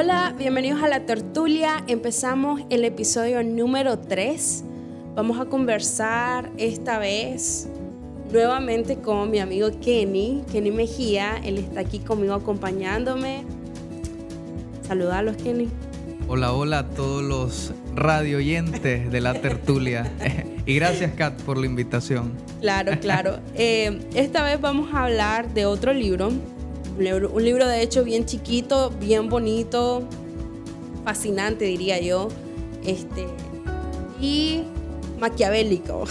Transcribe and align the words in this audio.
Hola, 0.00 0.32
bienvenidos 0.38 0.80
a 0.80 0.86
la 0.86 1.06
tertulia. 1.06 1.82
Empezamos 1.88 2.60
el 2.70 2.84
episodio 2.84 3.42
número 3.42 3.98
3. 3.98 4.62
Vamos 5.16 5.40
a 5.40 5.46
conversar 5.46 6.52
esta 6.56 7.00
vez 7.00 7.68
nuevamente 8.30 8.98
con 8.98 9.28
mi 9.28 9.40
amigo 9.40 9.70
Kenny, 9.80 10.44
Kenny 10.52 10.70
Mejía. 10.70 11.40
Él 11.42 11.58
está 11.58 11.80
aquí 11.80 11.98
conmigo 11.98 12.34
acompañándome. 12.34 13.44
Saludalos, 14.86 15.36
Kenny. 15.36 15.68
Hola, 16.28 16.52
hola 16.52 16.78
a 16.78 16.88
todos 16.90 17.24
los 17.24 17.72
radio 17.96 18.36
oyentes 18.36 19.10
de 19.10 19.20
la 19.20 19.34
tertulia. 19.34 20.12
y 20.64 20.76
gracias, 20.76 21.14
Kat, 21.14 21.34
por 21.42 21.58
la 21.58 21.66
invitación. 21.66 22.34
Claro, 22.60 22.92
claro. 23.00 23.40
Eh, 23.56 23.98
esta 24.14 24.44
vez 24.44 24.60
vamos 24.60 24.94
a 24.94 25.06
hablar 25.06 25.52
de 25.54 25.66
otro 25.66 25.92
libro. 25.92 26.30
Un, 26.98 27.04
libro. 27.04 27.30
un 27.30 27.44
libro, 27.44 27.66
de 27.66 27.80
hecho, 27.82 28.04
bien 28.04 28.26
chiquito, 28.26 28.90
bien 28.90 29.28
bonito, 29.28 30.02
fascinante, 31.04 31.64
diría 31.64 32.00
yo. 32.00 32.28
Este, 32.84 33.26
y 34.20 34.62
maquiavélico. 35.20 36.04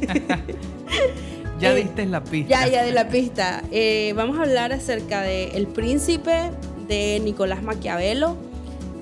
ya 1.60 1.72
eh, 1.72 1.82
diste 1.82 2.06
la 2.06 2.24
pista. 2.24 2.48
Ya, 2.48 2.68
ya 2.68 2.84
de 2.84 2.92
la 2.92 3.08
pista. 3.08 3.62
Eh, 3.70 4.12
vamos 4.16 4.38
a 4.38 4.42
hablar 4.42 4.72
acerca 4.72 5.22
de 5.22 5.48
El 5.48 5.66
Príncipe 5.66 6.50
de 6.88 7.20
Nicolás 7.22 7.62
Maquiavelo. 7.62 8.36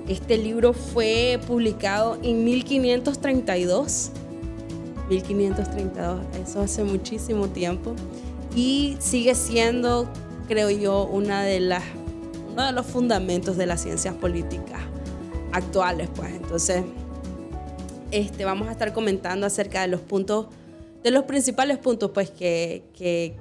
Este 0.08 0.38
libro 0.38 0.72
fue 0.72 1.38
publicado 1.46 2.18
en 2.22 2.44
1532. 2.44 4.10
1532, 5.08 6.20
eso 6.42 6.60
hace 6.60 6.84
muchísimo 6.84 7.48
tiempo. 7.48 7.94
Y 8.54 8.96
sigue 8.98 9.34
siendo, 9.34 10.08
creo 10.48 10.70
yo, 10.70 11.04
una 11.04 11.44
de 11.44 11.60
las, 11.60 11.84
uno 12.50 12.66
de 12.66 12.72
los 12.72 12.86
fundamentos 12.86 13.56
de 13.56 13.66
las 13.66 13.82
ciencias 13.82 14.14
políticas 14.14 14.80
actuales. 15.52 16.08
Pues. 16.16 16.34
Entonces, 16.34 16.82
este, 18.10 18.44
vamos 18.44 18.68
a 18.68 18.72
estar 18.72 18.92
comentando 18.92 19.46
acerca 19.46 19.82
de 19.82 19.88
los 19.88 20.00
puntos, 20.00 20.46
de 21.04 21.10
los 21.10 21.24
principales 21.24 21.78
puntos 21.78 22.10
pues, 22.10 22.30
que, 22.30 22.82
que, 22.96 23.36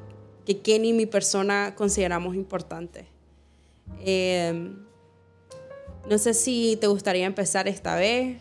que 0.46 0.60
Kenny 0.60 0.90
y 0.90 0.94
mi 0.94 1.06
persona 1.06 1.74
consideramos 1.76 2.36
importantes. 2.36 3.06
Eh, 4.02 4.72
no 6.10 6.18
sé 6.18 6.34
si 6.34 6.78
te 6.80 6.88
gustaría 6.88 7.26
empezar 7.26 7.68
esta 7.68 7.96
vez. 7.96 8.38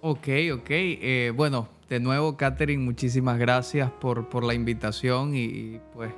Ok, 0.00 0.28
ok. 0.52 0.70
Eh, 0.70 1.32
bueno, 1.34 1.68
de 1.88 2.00
nuevo, 2.00 2.36
Katherine, 2.36 2.82
muchísimas 2.82 3.38
gracias 3.38 3.90
por, 3.90 4.28
por 4.28 4.44
la 4.44 4.54
invitación 4.54 5.34
y, 5.34 5.80
pues 5.94 6.12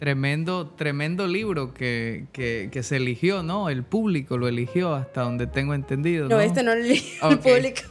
tremendo, 0.00 0.66
tremendo 0.66 1.28
libro 1.28 1.72
que, 1.74 2.26
se 2.82 2.96
eligió, 2.96 3.42
¿no? 3.44 3.68
El 3.68 3.84
público 3.84 4.38
lo 4.38 4.48
eligió 4.48 4.94
hasta 4.94 5.20
donde 5.20 5.46
tengo 5.46 5.74
entendido. 5.74 6.28
No, 6.28 6.40
este 6.40 6.62
no 6.64 6.74
lo 6.74 6.80
eligió 6.80 7.28
el 7.28 7.38
público. 7.38 7.82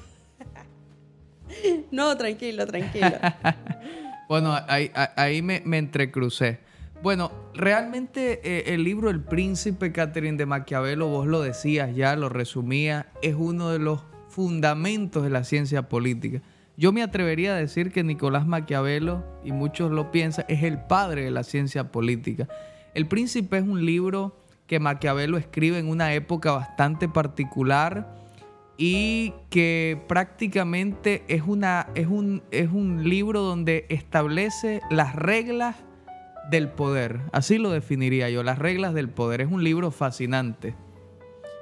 no, 1.91 2.17
tranquilo, 2.17 2.65
tranquilo. 2.65 3.11
bueno, 4.27 4.57
ahí, 4.67 4.91
ahí 5.15 5.41
me, 5.43 5.61
me 5.63 5.77
entrecrucé. 5.77 6.59
Bueno, 7.03 7.31
realmente 7.53 8.41
eh, 8.43 8.73
el 8.73 8.83
libro 8.83 9.09
El 9.09 9.21
Príncipe 9.21 9.91
Catherine 9.91 10.35
de 10.37 10.47
Maquiavelo, 10.47 11.07
vos 11.07 11.27
lo 11.27 11.41
decías 11.41 11.95
ya, 11.95 12.15
lo 12.15 12.27
resumía, 12.27 13.05
es 13.21 13.35
uno 13.35 13.69
de 13.69 13.79
los 13.79 14.01
fundamentos 14.29 15.23
de 15.23 15.29
la 15.29 15.43
ciencia 15.43 15.83
política. 15.83 16.41
Yo 16.79 16.93
me 16.93 17.03
atrevería 17.03 17.55
a 17.55 17.57
decir 17.57 17.91
que 17.91 18.05
Nicolás 18.05 18.47
Maquiavelo, 18.47 19.25
y 19.43 19.51
muchos 19.51 19.91
lo 19.91 20.11
piensan, 20.11 20.45
es 20.47 20.63
el 20.63 20.79
padre 20.79 21.25
de 21.25 21.29
la 21.29 21.43
ciencia 21.43 21.91
política. 21.91 22.47
El 22.93 23.05
Príncipe 23.05 23.57
es 23.57 23.63
un 23.63 23.85
libro 23.85 24.37
que 24.65 24.79
Maquiavelo 24.79 25.37
escribe 25.37 25.77
en 25.77 25.89
una 25.89 26.13
época 26.13 26.53
bastante 26.53 27.09
particular 27.09 28.15
y 28.77 29.33
que 29.49 30.01
prácticamente 30.07 31.25
es, 31.27 31.43
una, 31.45 31.89
es, 31.95 32.07
un, 32.07 32.43
es 32.49 32.69
un 32.69 33.09
libro 33.09 33.41
donde 33.41 33.85
establece 33.89 34.79
las 34.89 35.17
reglas 35.17 35.75
del 36.49 36.69
poder. 36.69 37.19
Así 37.33 37.57
lo 37.57 37.71
definiría 37.71 38.29
yo, 38.29 38.41
Las 38.41 38.57
reglas 38.57 38.93
del 38.93 39.09
poder. 39.09 39.41
Es 39.41 39.51
un 39.51 39.65
libro 39.65 39.91
fascinante. 39.91 40.75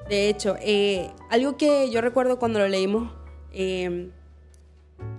De 0.10 0.30
hecho, 0.30 0.58
eh, 0.62 1.10
algo 1.32 1.58
que 1.58 1.90
yo 1.90 2.02
recuerdo 2.02 2.38
cuando 2.38 2.60
lo 2.60 2.68
leímos, 2.68 3.12
em, 3.52 4.12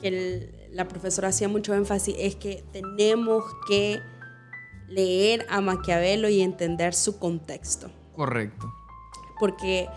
que 0.01 0.69
la 0.73 0.89
profesora 0.89 1.29
hacía 1.29 1.49
mucho 1.49 1.75
énfasis, 1.75 2.15
es 2.19 2.37
que 2.37 2.65
tenemos 2.73 3.45
que 3.69 4.01
leer 4.89 5.47
a 5.49 5.61
Maquiavelo 5.61 6.29
y 6.29 6.41
entender 6.41 6.95
su 6.95 7.19
contexto. 7.19 7.91
Correcto. 8.15 8.73
Porque 9.39 9.89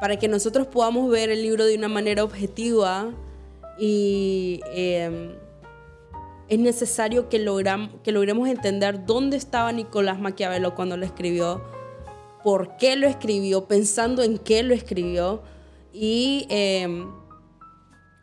para 0.00 0.18
que 0.18 0.28
nosotros 0.28 0.66
podamos 0.66 1.10
ver 1.10 1.30
el 1.30 1.42
libro 1.42 1.64
de 1.64 1.76
una 1.76 1.88
manera 1.88 2.24
objetiva 2.24 3.12
y 3.78 4.60
em, 4.72 5.32
es 6.48 6.58
necesario 6.58 7.28
que, 7.28 7.38
que 8.02 8.12
logremos 8.12 8.48
entender 8.48 9.06
dónde 9.06 9.36
estaba 9.36 9.72
Nicolás 9.72 10.18
Maquiavelo 10.18 10.74
cuando 10.74 10.96
lo 10.96 11.06
escribió, 11.06 11.62
por 12.42 12.76
qué 12.76 12.96
lo 12.96 13.06
escribió, 13.06 13.66
pensando 13.66 14.22
en 14.22 14.38
qué 14.38 14.62
lo 14.62 14.74
escribió. 14.74 15.42
Y, 15.92 16.46
em, 16.48 17.19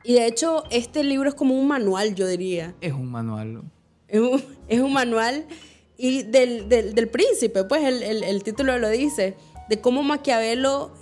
y 0.07 0.13
de 0.13 0.25
hecho, 0.25 0.63
este 0.71 1.03
libro 1.03 1.29
es 1.29 1.35
como 1.35 1.59
un 1.59 1.67
manual, 1.67 2.15
yo 2.15 2.25
diría. 2.27 2.73
Es 2.81 2.93
un 2.93 3.11
manual. 3.11 3.61
Es 4.07 4.79
un, 4.79 4.93
manual 4.93 5.45
y 5.97 6.23
del, 6.23 7.09
príncipe, 7.11 7.63
pues 7.65 7.83
el, 7.83 8.23
el, 8.23 8.43
título 8.43 8.77
lo 8.79 8.89
dice, 8.89 9.35
de 9.67 9.81
cómo 9.81 10.03
Maquiavelo 10.03 10.93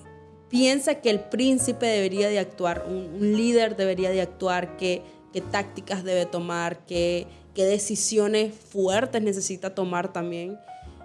piensa 0.49 0.95
que 0.95 1.11
el 1.11 1.19
príncipe 1.19 1.85
debería 1.85 2.29
de 2.29 2.39
actuar, 2.39 2.85
un, 2.87 2.95
un 3.21 3.37
líder 3.37 3.75
debería 3.75 4.09
de 4.09 4.21
actuar, 4.21 4.75
que 4.77 5.03
qué 5.35 5.41
tácticas 5.41 6.05
debe 6.05 6.25
tomar, 6.25 6.85
qué, 6.85 7.27
qué 7.53 7.65
decisiones 7.65 8.55
fuertes 8.55 9.21
necesita 9.21 9.75
tomar 9.75 10.13
también 10.13 10.57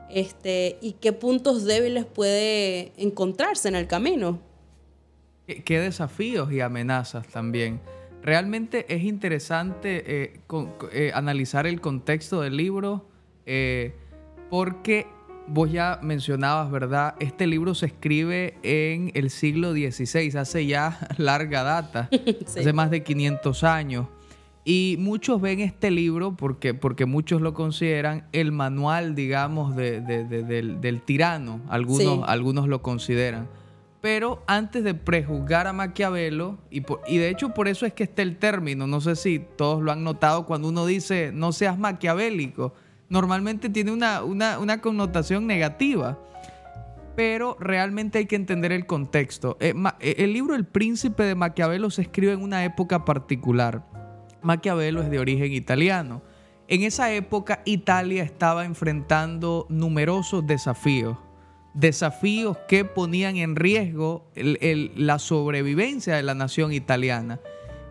este, 0.08 0.78
y 0.80 0.92
qué 0.92 1.12
puntos 1.12 1.64
débiles 1.64 2.04
puede 2.04 2.92
encontrarse 2.96 3.66
en 3.66 3.74
el 3.74 3.88
camino. 3.88 4.38
Qué, 5.64 5.80
desafíos 5.80 6.52
y 6.52 6.60
amenazas 6.60 7.26
también. 7.28 7.80
Realmente 8.22 8.86
es 8.94 9.02
interesante 9.02 10.04
eh, 10.06 10.40
eh, 10.92 11.10
analizar 11.14 11.66
el 11.66 11.80
contexto 11.80 12.42
del 12.42 12.56
libro 12.56 13.06
eh, 13.46 13.94
porque 14.50 15.06
vos 15.46 15.72
ya 15.72 15.98
mencionabas, 16.02 16.70
¿verdad? 16.70 17.14
Este 17.18 17.46
libro 17.46 17.74
se 17.74 17.86
escribe 17.86 18.58
en 18.62 19.10
el 19.14 19.30
siglo 19.30 19.72
XVI, 19.72 20.36
hace 20.38 20.66
ya 20.66 21.08
larga 21.16 21.62
data, 21.62 22.08
hace 22.46 22.72
más 22.72 22.90
de 22.90 23.02
500 23.02 23.64
años. 23.64 24.06
Y 24.64 24.96
muchos 24.98 25.40
ven 25.40 25.60
este 25.60 25.90
libro, 25.90 26.36
porque, 26.36 26.74
porque 26.74 27.06
muchos 27.06 27.40
lo 27.40 27.54
consideran 27.54 28.26
el 28.32 28.52
manual, 28.52 29.14
digamos, 29.14 29.74
del, 29.74 31.02
tirano. 31.04 31.60
Algunos, 31.68 32.28
algunos 32.28 32.68
lo 32.68 32.82
consideran. 32.82 33.48
Pero 34.00 34.42
antes 34.46 34.82
de 34.82 34.94
prejuzgar 34.94 35.66
a 35.66 35.72
Maquiavelo, 35.72 36.58
y, 36.70 36.82
y 37.06 37.18
de 37.18 37.28
hecho 37.28 37.50
por 37.50 37.68
eso 37.68 37.84
es 37.84 37.92
que 37.92 38.04
está 38.04 38.22
el 38.22 38.38
término, 38.38 38.86
no 38.86 39.00
sé 39.00 39.14
si 39.14 39.38
todos 39.38 39.82
lo 39.82 39.92
han 39.92 40.04
notado, 40.04 40.46
cuando 40.46 40.68
uno 40.68 40.86
dice 40.86 41.32
no 41.34 41.52
seas 41.52 41.78
maquiavélico, 41.78 42.72
normalmente 43.10 43.68
tiene 43.68 43.92
una, 43.92 44.22
una, 44.22 44.80
connotación 44.80 45.46
negativa 45.46 46.18
pero 47.16 47.56
realmente 47.60 48.18
hay 48.18 48.24
que 48.24 48.36
entender 48.36 48.72
el 48.72 48.86
contexto. 48.86 49.58
Eh, 49.60 49.74
el 50.00 50.32
libro 50.32 50.54
El 50.54 50.64
Príncipe 50.64 51.24
de 51.24 51.34
Maquiavelo 51.34 51.90
se 51.90 52.02
escribe 52.02 52.32
en 52.32 52.40
una 52.40 52.64
época 52.64 53.04
particular. 53.04 53.84
Maquiavelo 54.40 55.02
es 55.02 55.10
de 55.10 55.18
origen 55.18 55.52
italiano. 55.52 56.22
En 56.68 56.82
esa 56.82 57.12
época 57.12 57.60
Italia 57.66 58.22
estaba 58.22 58.64
enfrentando 58.64 59.66
numerosos 59.68 60.46
desafíos, 60.46 61.18
desafíos 61.74 62.56
que 62.68 62.84
ponían 62.84 63.36
en 63.36 63.56
riesgo 63.56 64.30
la 64.34 65.18
sobrevivencia 65.18 66.16
de 66.16 66.22
la 66.22 66.34
nación 66.34 66.72
italiana. 66.72 67.40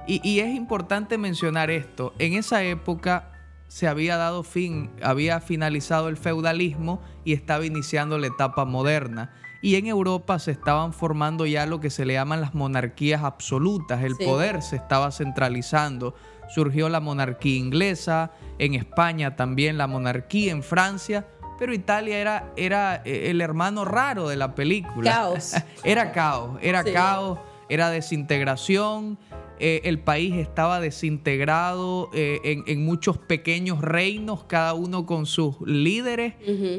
Y, 0.08 0.22
y, 0.28 0.40
es 0.40 0.56
importante 0.56 1.18
mencionar 1.18 1.70
esto, 1.70 2.14
en 2.18 2.34
esa 2.34 2.64
época 2.64 3.32
se 3.68 3.88
había 3.88 4.18
dado 4.18 4.44
fin, 4.44 4.90
había 5.04 5.40
finalizado 5.40 6.10
el 6.10 6.18
feudalismo 6.18 7.00
y 7.24 7.34
estaba 7.34 7.66
iniciando 7.66 8.18
la 8.18 8.28
etapa 8.28 8.66
moderna. 8.66 9.32
Y 9.62 9.76
en 9.76 9.88
Europa 9.88 10.40
se 10.40 10.52
estaban 10.52 10.94
formando 10.94 11.46
ya 11.46 11.66
lo 11.66 11.80
que 11.80 11.90
se 11.90 12.06
le 12.06 12.14
llaman 12.14 12.42
las 12.42 12.56
monarquías 12.56 13.24
absolutas, 13.24 14.04
el 14.04 14.16
poder 14.16 14.62
se 14.62 14.78
estaba 14.78 15.12
centralizando, 15.12 16.16
surgió 16.48 16.90
la 16.90 17.00
monarquía 17.00 17.58
inglesa, 17.58 18.32
en 18.58 18.74
España 18.74 19.36
también 19.36 19.78
la 19.78 19.86
monarquía, 19.86 20.52
en 20.52 20.64
Francia, 20.64 21.28
pero 21.60 21.74
Italia 21.74 22.18
era, 22.18 22.54
era 22.56 23.02
eh, 23.06 23.30
el 23.30 23.42
hermano 23.42 23.86
raro 23.86 24.30
de 24.30 24.38
la 24.38 24.56
película. 24.56 25.12
Caos. 25.12 25.54
era 25.84 26.12
caos, 26.14 26.58
era 26.62 26.84
caos, 26.84 27.38
era 27.68 27.90
desintegración, 27.90 29.20
eh, 29.62 29.82
el 29.84 30.00
país 30.00 30.36
estaba 30.36 30.80
desintegrado 30.80 32.10
eh, 32.14 32.64
en, 32.66 32.86
muchos 32.86 33.18
pequeños 33.18 33.82
reinos, 33.82 34.46
cada 34.46 34.74
uno 34.74 35.06
con 35.06 35.26
sus 35.26 35.60
líderes, 35.66 36.34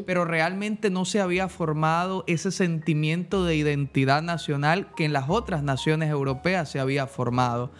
pero 0.06 0.24
realmente 0.24 0.88
no 0.88 1.04
se 1.04 1.20
había 1.20 1.48
formado 1.48 2.24
ese 2.26 2.50
sentimiento 2.50 3.44
de 3.44 3.56
identidad 3.56 4.22
nacional 4.22 4.94
que 4.96 5.04
en 5.04 5.12
las 5.12 5.28
otras 5.28 5.62
naciones 5.62 6.08
europeas 6.08 6.70
se 6.70 6.80
había 6.80 7.06
formado. 7.06 7.70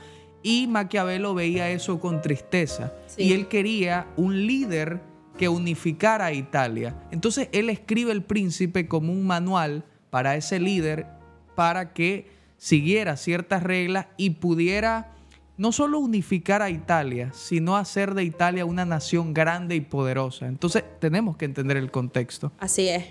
Y 0.43 0.67
Maquiavelo 0.67 1.35
veía 1.35 1.71
eso 1.71 1.99
con 1.99 2.21
tristeza 2.21 2.93
y 3.17 3.33
él 3.33 3.49
quería 3.49 4.07
un 4.17 4.47
líder 4.47 5.01
que 5.41 5.49
unificara 5.49 6.27
a 6.27 6.33
Italia. 6.35 6.95
Entonces 7.11 7.49
él 7.53 7.71
escribe 7.71 8.13
El 8.13 8.23
Príncipe 8.23 8.87
como 8.87 9.11
un 9.11 9.27
manual 9.27 9.87
para 10.11 10.37
ese 10.37 10.61
líder 10.61 11.07
para 11.55 11.95
que 11.95 12.31
siguiera 12.59 13.17
ciertas 13.17 13.63
reglas 13.63 14.09
y 14.19 14.31
pudiera 14.31 15.15
no 15.57 15.73
solo 15.73 15.99
unificar 15.99 16.61
a 16.61 16.69
Italia, 16.69 17.31
sino 17.33 17.79
hacer 17.79 18.13
de 18.13 18.23
Italia 18.23 18.67
una 18.67 18.85
nación 18.85 19.33
grande 19.33 19.77
y 19.77 19.81
poderosa. 19.81 20.47
Entonces 20.47 20.85
tenemos 20.99 21.39
que 21.39 21.47
entender 21.47 21.79
el 21.79 21.91
contexto. 21.91 22.53
Así 22.59 22.91
es. 22.91 23.07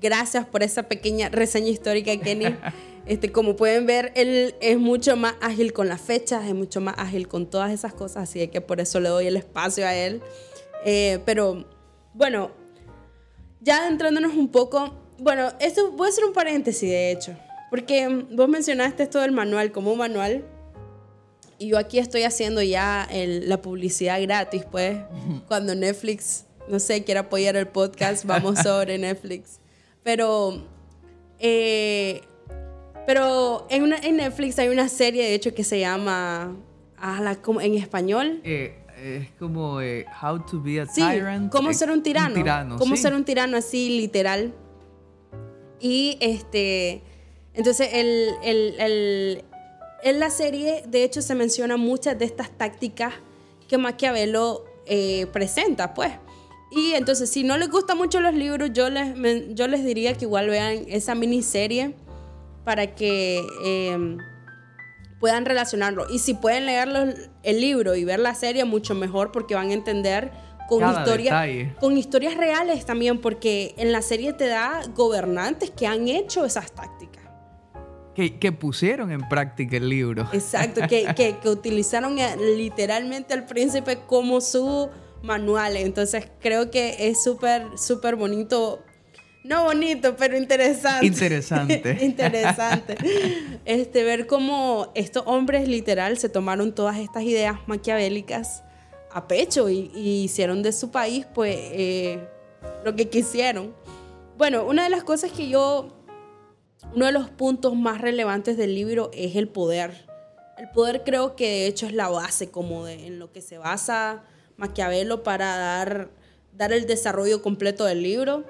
Gracias 0.00 0.46
por 0.46 0.62
esa 0.62 0.84
pequeña 0.84 1.28
reseña 1.28 1.68
histórica, 1.68 2.16
Kenny. 2.16 2.46
Este, 3.06 3.30
como 3.30 3.54
pueden 3.54 3.84
ver, 3.84 4.12
él 4.16 4.54
es 4.62 4.78
mucho 4.78 5.14
más 5.14 5.34
ágil 5.42 5.74
con 5.74 5.88
las 5.88 6.00
fechas, 6.00 6.46
es 6.46 6.54
mucho 6.54 6.80
más 6.80 6.94
ágil 6.96 7.28
con 7.28 7.44
todas 7.44 7.70
esas 7.70 7.92
cosas, 7.92 8.30
así 8.30 8.48
que 8.48 8.62
por 8.62 8.80
eso 8.80 8.98
le 8.98 9.10
doy 9.10 9.26
el 9.26 9.36
espacio 9.36 9.86
a 9.86 9.94
él. 9.94 10.22
Eh, 10.86 11.18
pero 11.24 11.66
bueno, 12.14 12.50
ya 13.60 13.82
adentrándonos 13.82 14.34
un 14.34 14.48
poco, 14.48 14.94
bueno, 15.18 15.52
esto 15.60 15.90
voy 15.92 16.06
a 16.06 16.10
hacer 16.10 16.24
un 16.24 16.32
paréntesis 16.32 16.88
de 16.88 17.10
hecho. 17.10 17.36
Porque 17.70 18.24
vos 18.30 18.48
mencionaste 18.48 19.02
esto 19.02 19.20
del 19.20 19.32
manual 19.32 19.72
como 19.72 19.90
un 19.92 19.98
manual. 19.98 20.44
Y 21.58 21.68
yo 21.68 21.78
aquí 21.78 21.98
estoy 21.98 22.22
haciendo 22.22 22.62
ya 22.62 23.08
la 23.10 23.60
publicidad 23.62 24.20
gratis, 24.22 24.64
pues. 24.70 24.98
Cuando 25.48 25.74
Netflix, 25.74 26.44
no 26.68 26.78
sé, 26.78 27.02
quiere 27.02 27.20
apoyar 27.20 27.56
el 27.56 27.66
podcast, 27.66 28.24
vamos 28.26 28.60
sobre 28.60 28.96
Netflix. 28.98 29.58
Pero, 30.04 30.64
eh, 31.40 32.20
pero 33.08 33.66
en, 33.70 33.92
en, 33.92 34.16
Netflix 34.18 34.58
hay 34.60 34.68
una 34.68 34.88
serie, 34.88 35.24
de 35.24 35.34
hecho, 35.34 35.52
que 35.52 35.64
se 35.64 35.80
llama, 35.80 36.56
ah, 36.96 37.20
la, 37.22 37.36
como, 37.36 37.60
en 37.60 37.74
español. 37.74 38.40
Eh, 38.44 38.83
es 39.04 39.30
como 39.38 39.80
eh, 39.80 40.06
How 40.22 40.44
to 40.46 40.62
be 40.62 40.80
a 40.80 40.86
Tyrant. 40.86 41.52
cómo 41.52 41.72
ser 41.72 41.90
un 41.90 42.02
tirano. 42.02 42.34
tirano 42.34 42.78
cómo 42.78 42.96
ser 42.96 43.14
un 43.14 43.24
tirano 43.24 43.56
así, 43.56 44.00
literal. 44.00 44.52
Y 45.80 46.16
este 46.20 47.02
entonces, 47.54 47.88
en 47.92 49.42
la 50.20 50.30
serie, 50.30 50.84
de 50.88 51.04
hecho, 51.04 51.22
se 51.22 51.34
mencionan 51.34 51.80
muchas 51.80 52.18
de 52.18 52.24
estas 52.24 52.50
tácticas 52.50 53.14
que 53.68 53.78
Maquiavelo 53.78 54.64
eh, 54.86 55.26
presenta, 55.32 55.94
pues. 55.94 56.12
Y 56.72 56.92
entonces, 56.94 57.30
si 57.30 57.44
no 57.44 57.56
les 57.56 57.70
gustan 57.70 57.96
mucho 57.96 58.20
los 58.20 58.34
libros, 58.34 58.70
yo 58.72 58.90
les, 58.90 59.14
yo 59.54 59.68
les 59.68 59.84
diría 59.84 60.14
que 60.14 60.24
igual 60.24 60.50
vean 60.50 60.84
esa 60.88 61.14
miniserie 61.14 61.94
para 62.64 62.96
que 62.96 63.40
em, 63.64 64.18
puedan 65.24 65.46
relacionarlo. 65.46 66.04
Y 66.10 66.18
si 66.18 66.34
pueden 66.34 66.66
leer 66.66 67.30
el 67.42 67.58
libro 67.58 67.94
y 67.94 68.04
ver 68.04 68.20
la 68.20 68.34
serie, 68.34 68.66
mucho 68.66 68.94
mejor 68.94 69.32
porque 69.32 69.54
van 69.54 69.70
a 69.70 69.72
entender 69.72 70.30
con, 70.68 70.82
con 71.80 71.96
historias 71.96 72.36
reales 72.36 72.84
también, 72.84 73.22
porque 73.22 73.74
en 73.78 73.90
la 73.90 74.02
serie 74.02 74.34
te 74.34 74.48
da 74.48 74.82
gobernantes 74.94 75.70
que 75.70 75.86
han 75.86 76.08
hecho 76.08 76.44
esas 76.44 76.72
tácticas. 76.72 77.24
Que, 78.14 78.52
pusieron 78.52 79.10
en 79.12 79.26
práctica 79.26 79.78
el 79.78 79.88
libro. 79.88 80.28
Exacto, 80.34 80.82
que, 80.90 81.14
que, 81.42 81.48
utilizaron 81.48 82.18
literalmente 82.58 83.32
al 83.32 83.46
príncipe 83.46 84.00
como 84.06 84.42
su 84.42 84.90
manual. 85.22 85.78
Entonces 85.78 86.28
creo 86.38 86.70
que 86.70 87.08
es 87.08 87.24
súper, 87.24 87.78
súper 87.78 88.16
bonito. 88.16 88.82
No 89.44 89.64
bonito, 89.64 90.16
pero 90.16 90.38
interesante. 90.38 91.04
Interesante. 91.04 91.98
interesante. 92.00 92.96
Este, 93.66 94.02
ver 94.02 94.26
cómo 94.26 94.90
estos 94.94 95.22
hombres 95.26 95.68
literal 95.68 96.16
se 96.16 96.30
tomaron 96.30 96.74
todas 96.74 96.98
estas 96.98 97.24
ideas 97.24 97.58
maquiavélicas 97.66 98.64
a 99.10 99.28
pecho 99.28 99.68
y, 99.68 99.90
hicieron 99.94 100.62
de 100.62 100.72
su 100.72 100.90
país 100.90 101.26
pues 101.34 101.56
eh, 101.56 102.26
lo 102.84 102.96
que 102.96 103.10
quisieron. 103.10 103.74
Bueno, 104.38 104.64
una 104.64 104.84
de 104.84 104.90
las 104.90 105.04
cosas 105.04 105.30
que 105.30 105.50
yo 105.50 105.88
uno 106.94 107.04
de 107.04 107.12
los 107.12 107.28
puntos 107.28 107.74
más 107.74 108.00
relevantes 108.00 108.56
del 108.56 108.74
libro 108.74 109.10
es 109.12 109.36
el 109.36 109.48
poder. 109.48 110.06
El 110.56 110.70
poder 110.70 111.02
creo 111.04 111.36
que 111.36 111.44
de 111.44 111.66
hecho 111.66 111.84
es 111.84 111.92
la 111.92 112.08
base 112.08 112.50
como 112.50 112.86
de, 112.86 113.06
en 113.06 113.18
lo 113.18 113.30
que 113.30 113.42
se 113.42 113.58
basa 113.58 114.22
Maquiavelo 114.56 115.22
para 115.22 115.56
dar, 115.56 116.08
dar 116.54 116.72
el 116.72 116.86
desarrollo 116.86 117.42
completo 117.42 117.84
del 117.84 118.02
libro. 118.02 118.44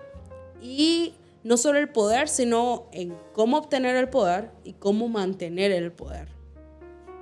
Y 0.64 1.12
no 1.44 1.58
solo 1.58 1.78
el 1.78 1.90
poder, 1.90 2.28
sino 2.28 2.87
en 2.93 3.14
cómo 3.34 3.58
obtener 3.58 3.96
el 3.96 4.08
poder 4.08 4.50
y 4.64 4.72
cómo 4.72 5.11
mantener 5.11 5.70
el 5.70 5.93
poder. 5.93 6.28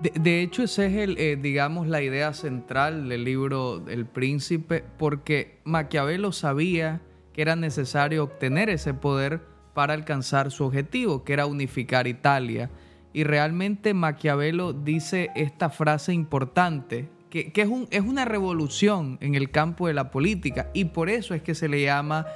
De, 0.00 0.42
hecho, 0.42 0.62
esa 0.62 0.86
es, 0.86 0.94
el, 0.94 1.18
eh, 1.18 1.36
digamos, 1.40 1.88
la 1.88 2.02
idea 2.02 2.32
central 2.32 3.08
del 3.08 3.24
libro 3.24 3.84
El 3.88 4.06
Príncipe, 4.06 4.84
porque 4.96 5.58
Maquiavelo 5.64 6.32
sabía 6.32 7.02
que 7.32 7.42
era 7.42 7.56
necesario 7.56 8.24
obtener 8.24 8.68
ese 8.68 8.94
poder 8.94 9.40
para 9.74 9.94
alcanzar 9.94 10.50
su 10.50 10.64
objetivo, 10.64 11.24
que 11.24 11.32
era 11.32 11.46
unificar 11.46 12.06
Italia. 12.06 12.70
Y 13.12 13.24
realmente 13.24 13.94
Maquiavelo 13.94 14.72
dice 14.72 15.30
esta 15.34 15.68
frase 15.68 16.12
importante, 16.12 17.08
que, 17.30 17.52
es, 17.54 17.68
un, 17.68 17.88
es, 17.90 18.02
una 18.02 18.24
revolución 18.24 19.18
en 19.20 19.34
el 19.34 19.50
campo 19.50 19.86
de 19.88 19.94
la 19.94 20.10
política, 20.10 20.70
y 20.74 20.86
por 20.86 21.10
eso 21.10 21.34
es 21.34 21.42
que 21.42 21.54
se 21.54 21.68
le 21.68 21.82
llama 21.82 22.26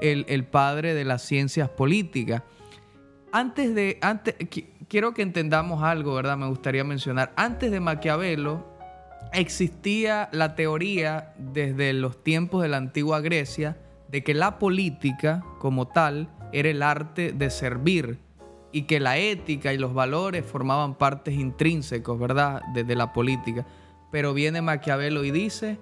el, 0.00 0.44
padre 0.44 0.94
de 0.94 1.04
las 1.04 1.22
ciencias 1.22 1.68
políticas. 1.68 2.42
Antes 3.32 3.74
de, 3.74 3.98
antes, 4.00 4.34
quiero 4.88 5.14
que 5.14 5.22
entendamos 5.22 5.82
algo, 5.82 6.14
¿verdad? 6.14 6.36
Me 6.36 6.48
gustaría 6.48 6.84
mencionar. 6.84 7.32
Antes 7.36 7.70
de 7.70 7.80
Maquiavelo 7.80 8.64
existía 9.32 10.28
la 10.32 10.54
teoría 10.54 11.34
desde 11.38 11.92
los 11.92 12.22
tiempos 12.22 12.62
de 12.62 12.68
la 12.68 12.76
antigua 12.76 13.20
Grecia 13.20 13.76
de 14.08 14.22
que 14.22 14.34
la 14.34 14.58
política 14.58 15.44
como 15.58 15.88
tal 15.88 16.28
era 16.52 16.70
el 16.70 16.82
arte 16.82 17.32
de 17.32 17.50
servir 17.50 18.18
y 18.72 18.82
que 18.82 19.00
la 19.00 19.18
ética 19.18 19.72
y 19.72 19.78
los 19.78 19.94
valores 19.94 20.44
formaban 20.44 20.94
partes 20.94 21.34
intrínsecos, 21.34 22.18
¿verdad?, 22.18 22.62
desde 22.74 22.94
la 22.94 23.12
política. 23.12 23.66
Pero 24.10 24.34
viene 24.34 24.62
Maquiavelo 24.62 25.24
y 25.24 25.30
dice, 25.30 25.78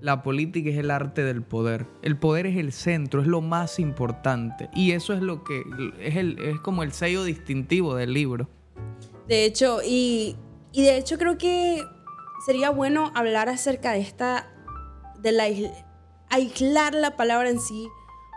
la 0.00 0.22
política 0.22 0.70
es 0.70 0.76
el 0.76 0.90
arte 0.90 1.22
del 1.22 1.42
poder. 1.42 1.86
El 2.02 2.18
poder 2.18 2.46
es 2.46 2.56
el 2.56 2.72
centro, 2.72 3.20
es 3.20 3.26
lo 3.26 3.40
más 3.40 3.78
importante. 3.78 4.68
Y 4.74 4.92
eso 4.92 5.14
es 5.14 5.20
lo 5.20 5.44
que 5.44 5.62
es, 6.00 6.16
el, 6.16 6.38
es 6.38 6.60
como 6.60 6.82
el 6.82 6.92
sello 6.92 7.24
distintivo 7.24 7.94
del 7.94 8.12
libro. 8.12 8.48
De 9.28 9.44
hecho, 9.44 9.80
y, 9.84 10.36
y 10.72 10.82
de 10.82 10.98
hecho 10.98 11.18
creo 11.18 11.38
que 11.38 11.82
sería 12.44 12.70
bueno 12.70 13.10
hablar 13.14 13.48
acerca 13.48 13.92
de 13.92 14.00
esta, 14.00 14.50
de 15.20 15.32
la 15.32 15.46
aislar 16.28 16.94
la 16.94 17.16
palabra 17.16 17.48
en 17.48 17.60
sí 17.60 17.88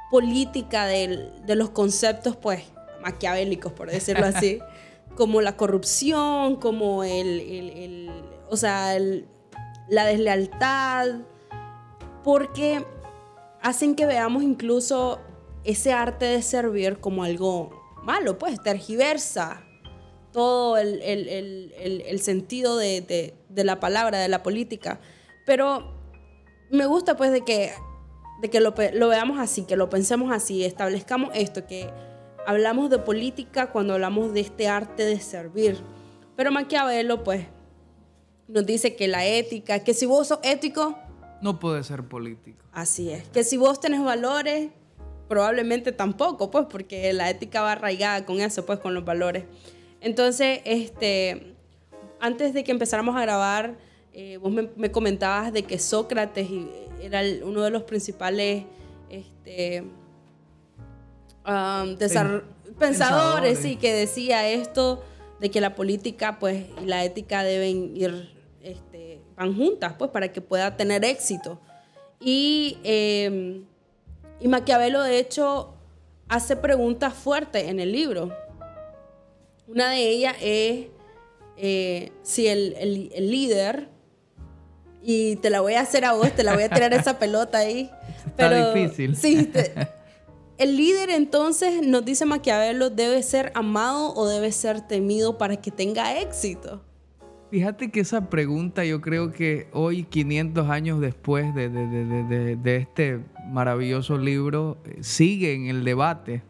política 0.10 0.86
de, 0.86 1.34
los 1.56 1.72
conceptos, 1.72 2.36
pues, 2.36 2.64
maquiavélicos, 3.02 3.74
por 3.74 3.92
decirlo 3.92 4.26
así, 4.26 4.60
como 5.16 5.42
la 5.42 5.58
corrupción, 5.58 6.58
como 6.58 7.04
el, 7.04 8.10
o 8.50 8.56
sea, 8.56 8.98
la 9.90 10.06
deslealtad, 10.06 11.08
porque 12.28 12.86
hacen 13.62 13.96
que 13.96 14.06
veamos 14.06 14.44
incluso 14.44 15.22
ese 15.64 15.94
arte 15.94 16.26
de 16.26 16.42
servir 16.42 17.00
como 17.00 17.24
algo 17.24 17.70
malo, 18.04 18.38
pues, 18.38 18.62
tergiversa 18.62 19.64
todo 20.34 20.76
el, 20.76 22.20
sentido 22.22 22.76
de, 22.76 23.34
de 23.48 23.64
la 23.64 23.80
palabra, 23.80 24.20
de 24.20 24.28
la 24.28 24.44
política. 24.44 25.00
Pero 25.46 25.96
me 26.70 26.86
gusta 26.86 27.16
pues 27.16 27.32
de 27.32 27.46
que 27.46 27.72
de 28.42 28.50
que 28.50 28.60
lo, 28.60 28.74
veamos 28.74 29.40
así, 29.40 29.64
que 29.64 29.78
lo 29.78 29.90
pensemos 29.90 30.34
así, 30.34 30.66
establezcamos 30.66 31.30
esto, 31.34 31.66
que 31.66 31.90
hablamos 32.46 32.90
de 32.90 33.00
política 33.00 33.72
cuando 33.72 33.94
hablamos 33.94 34.34
de 34.34 34.42
este 34.42 34.68
arte 34.68 35.06
de 35.06 35.22
servir. 35.22 35.78
Pero 36.36 36.52
Maquiavelo, 36.52 37.24
pues, 37.24 37.46
nos 38.50 38.66
dice 38.66 38.98
que 38.98 39.08
la 39.08 39.26
ética, 39.26 39.80
que 39.86 39.94
si 39.94 40.06
vos 40.06 40.28
sos 40.28 40.40
ético... 40.44 41.07
No 41.42 41.60
puede 41.60 41.84
ser 41.84 42.04
político. 42.04 42.64
Así 42.72 43.12
es. 43.12 43.28
Que 43.30 43.44
si 43.44 43.58
vos 43.58 43.80
tenés 43.80 44.04
valores, 44.04 44.70
probablemente 45.28 45.92
tampoco, 45.92 46.50
pues, 46.52 46.66
porque 46.70 47.12
la 47.14 47.30
ética 47.30 47.62
va 47.62 47.74
arraigada 47.74 48.26
con 48.26 48.40
eso, 48.40 48.66
pues, 48.66 48.80
con 48.80 48.94
los 48.94 49.06
valores. 49.06 49.46
Entonces, 50.02 50.62
este, 50.66 51.56
antes 52.20 52.54
de 52.54 52.64
que 52.64 52.72
empezáramos 52.72 53.16
a 53.16 53.22
grabar, 53.22 53.78
eh, 54.14 54.38
vos 54.38 54.52
me, 54.52 54.92
comentabas 54.92 55.54
de 55.54 55.64
que 55.64 55.78
Sócrates 55.78 56.50
era 57.02 57.22
uno 57.44 57.62
de 57.62 57.70
los 57.70 57.84
principales 57.84 58.64
este, 59.10 59.84
um, 61.46 61.98
pensadores, 62.80 63.60
sí, 63.60 63.76
que 63.76 63.94
decía 63.94 64.50
esto, 64.50 65.04
de 65.40 65.52
que 65.52 65.62
la 65.62 65.76
política 65.76 66.40
pues, 66.40 66.66
y 66.82 66.86
la 66.86 67.04
ética 67.04 67.44
deben 67.44 67.96
ir, 67.96 68.37
van 69.38 69.56
juntas, 69.56 69.94
pues, 69.98 70.12
para 70.12 70.34
que 70.34 70.42
pueda 70.42 70.76
tener 70.76 71.06
éxito. 71.06 71.62
Y, 72.20 72.80
eh, 72.84 73.62
y 74.40 74.48
Maquiavelo, 74.48 75.04
de 75.04 75.20
hecho, 75.20 75.76
hace 76.28 76.56
preguntas 76.56 77.14
fuertes 77.14 77.68
en 77.68 77.80
el 77.80 77.92
libro. 77.92 78.36
Una 79.68 79.92
de 79.92 80.10
ellas 80.10 80.36
es 80.42 80.88
eh, 81.56 82.12
si 82.24 82.48
el, 82.48 82.76
el, 83.14 83.32
líder, 83.32 83.90
y 85.02 85.36
te 85.38 85.50
la 85.50 85.62
voy 85.62 85.76
a 85.76 85.82
hacer 85.82 86.04
a 86.04 86.14
vos, 86.14 86.32
te 86.32 86.44
la 86.44 86.54
voy 86.54 86.64
a 86.64 86.70
tirar 86.70 86.94
esa 86.94 87.20
pelota 87.20 87.60
ahí. 87.60 87.92
Está 88.26 88.50
pero, 88.50 88.74
difícil. 88.74 89.16
Sí, 89.16 89.52
el 90.58 90.78
líder 90.78 91.12
entonces, 91.12 91.86
nos 91.86 92.04
dice 92.04 92.26
Maquiavelo, 92.26 92.90
debe 92.90 93.22
ser 93.22 93.52
amado 93.54 94.14
o 94.16 94.28
debe 94.28 94.52
ser 94.52 94.82
temido 94.88 95.38
para 95.38 95.58
que 95.58 95.70
tenga 95.70 96.20
éxito. 96.20 96.82
Fíjate 97.50 97.92
que 97.92 98.02
esa 98.02 98.30
pregunta 98.30 98.84
yo 98.84 99.00
creo 99.00 99.32
que 99.32 99.70
hoy, 99.72 100.04
500 100.04 100.70
años 100.70 101.00
después 101.00 101.56
de, 101.56 102.60
este 102.66 103.22
maravilloso 103.50 104.18
libro, 104.18 104.78
eh, 104.84 104.98
sigue 105.00 105.54
en 105.54 105.68
el 105.68 105.86
debate. 105.86 106.44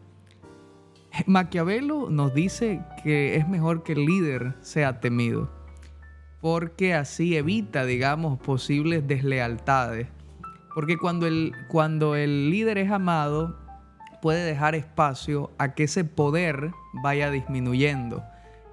Maquiavelo 1.26 2.10
nos 2.10 2.34
dice 2.34 2.82
que 3.04 3.36
es 3.36 3.48
mejor 3.48 3.84
que 3.84 3.92
el 3.92 4.06
líder 4.06 4.54
sea 4.60 4.98
temido, 4.98 5.48
porque 6.40 6.94
así 6.94 7.36
evita, 7.36 7.84
digamos, 7.84 8.40
posibles 8.40 9.06
deslealtades. 9.06 10.08
Porque 10.74 10.98
cuando 10.98 11.28
el, 11.28 11.52
cuando 11.68 12.16
el 12.16 12.50
líder 12.50 12.76
es 12.78 12.90
amado, 12.90 13.56
puede 14.20 14.44
dejar 14.44 14.74
espacio 14.74 15.52
a 15.58 15.74
que 15.74 15.84
ese 15.84 16.04
poder 16.04 16.72
vaya 17.04 17.30
disminuyendo. 17.30 18.24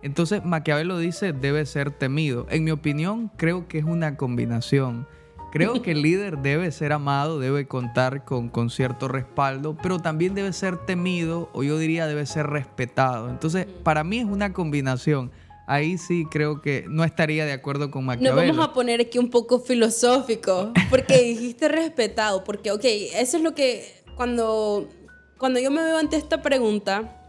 Entonces 0.05 0.45
Maquiavelo 0.45 0.99
dice 0.99 1.33
debe 1.33 1.65
ser 1.65 1.89
temido. 1.89 2.45
En 2.51 2.63
mi 2.63 2.69
opinión, 2.69 3.31
creo 3.37 3.67
que 3.67 3.79
es 3.79 3.85
una 3.85 4.17
combinación. 4.17 5.07
Creo 5.51 5.81
que 5.81 5.93
el 5.93 6.01
líder 6.03 6.37
debe 6.37 6.71
ser 6.71 6.93
amado, 6.93 7.39
debe 7.39 7.67
contar 7.67 8.23
con, 8.23 8.49
con, 8.49 8.69
cierto 8.69 9.07
respaldo, 9.07 9.75
pero 9.81 9.97
también 9.97 10.35
debe 10.35 10.53
ser 10.53 10.77
temido 10.77 11.49
o 11.53 11.63
yo 11.63 11.79
diría 11.79 12.05
debe 12.05 12.27
ser 12.27 12.45
respetado. 12.45 13.31
Entonces, 13.31 13.65
para 13.81 14.03
mí 14.03 14.19
es 14.19 14.25
una 14.25 14.53
combinación. 14.53 15.31
Ahí 15.65 15.97
sí 15.97 16.27
creo 16.29 16.61
que 16.61 16.85
no 16.87 17.03
estaría 17.03 17.43
de 17.45 17.53
acuerdo 17.53 17.89
con 17.89 18.05
Maquiavelo. 18.05 18.45
Nos 18.45 18.57
vamos 18.57 18.69
a 18.69 18.73
poner 18.73 19.01
aquí 19.01 19.17
un 19.17 19.31
poco 19.31 19.59
filosófico, 19.59 20.71
porque 20.91 21.19
dijiste 21.23 21.67
respetado, 21.67 22.43
porque, 22.43 22.69
ok, 22.69 22.85
eso 23.15 23.37
es 23.37 23.41
lo 23.41 23.55
que 23.55 24.03
cuando, 24.15 24.87
cuando 25.39 25.59
yo 25.59 25.71
me 25.71 25.81
veo 25.81 25.97
ante 25.97 26.15
esta 26.15 26.43
pregunta, 26.43 27.24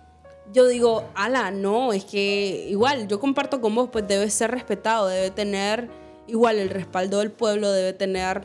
yo 0.53 0.67
digo, 0.67 1.05
ala, 1.15 1.51
no, 1.51 1.93
es 1.93 2.05
que 2.05 2.67
igual, 2.69 3.09
yo 3.09 3.21
comparto 3.21 3.61
con 3.61 3.75
vos, 3.75 3.91
pues 3.91 4.07
debe 4.07 4.31
ser 4.31 4.51
respetado, 4.51 5.09
debe 5.09 5.31
tener 5.31 5.89
igual 6.27 6.59
el 6.59 6.71
respaldo 6.71 7.19
del 7.19 7.31
pueblo, 7.31 7.71
debe 7.73 7.93
tener 7.93 8.45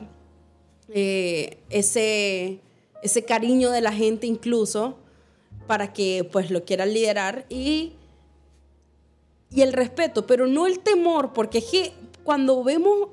eh, 0.89 1.57
ese, 1.69 2.59
ese 3.01 3.23
cariño 3.23 3.71
de 3.71 3.81
la 3.81 3.93
gente 3.93 4.27
incluso 4.27 4.97
para 5.67 5.93
que 5.93 6.27
pues 6.29 6.51
lo 6.51 6.65
quieran 6.65 6.93
liderar 6.93 7.45
y, 7.49 7.93
y 9.49 9.61
el 9.61 9.73
respeto, 9.73 10.25
pero 10.27 10.47
no 10.47 10.67
el 10.67 10.79
temor, 10.79 11.33
porque 11.33 11.59
es 11.59 11.65
que 11.65 11.93
cuando 12.23 12.63
vemos, 12.63 13.09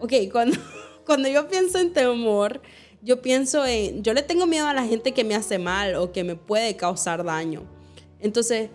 ok, 0.00 0.12
cuando, 0.30 0.56
cuando 1.06 1.28
yo 1.28 1.48
pienso 1.48 1.78
en 1.78 1.92
temor, 1.92 2.60
yo 3.02 3.22
pienso 3.22 3.64
en, 3.66 4.02
yo 4.02 4.12
le 4.12 4.22
tengo 4.22 4.46
miedo 4.46 4.66
a 4.66 4.74
la 4.74 4.84
gente 4.84 5.12
que 5.12 5.24
me 5.24 5.34
hace 5.34 5.58
mal 5.58 5.96
o 5.96 6.12
que 6.12 6.24
me 6.24 6.36
puede 6.36 6.76
causar 6.76 7.24
daño. 7.24 7.77
Entonces, 8.20 8.70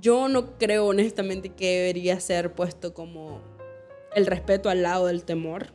yo 0.00 0.28
no 0.28 0.58
creo 0.58 0.86
honestamente 0.86 1.50
que 1.50 1.78
debería 1.78 2.18
ser 2.20 2.52
puesto 2.54 2.94
como 2.94 3.40
el 4.14 4.26
respeto 4.26 4.68
al 4.70 4.82
lado 4.82 5.06
del 5.06 5.24
temor, 5.24 5.68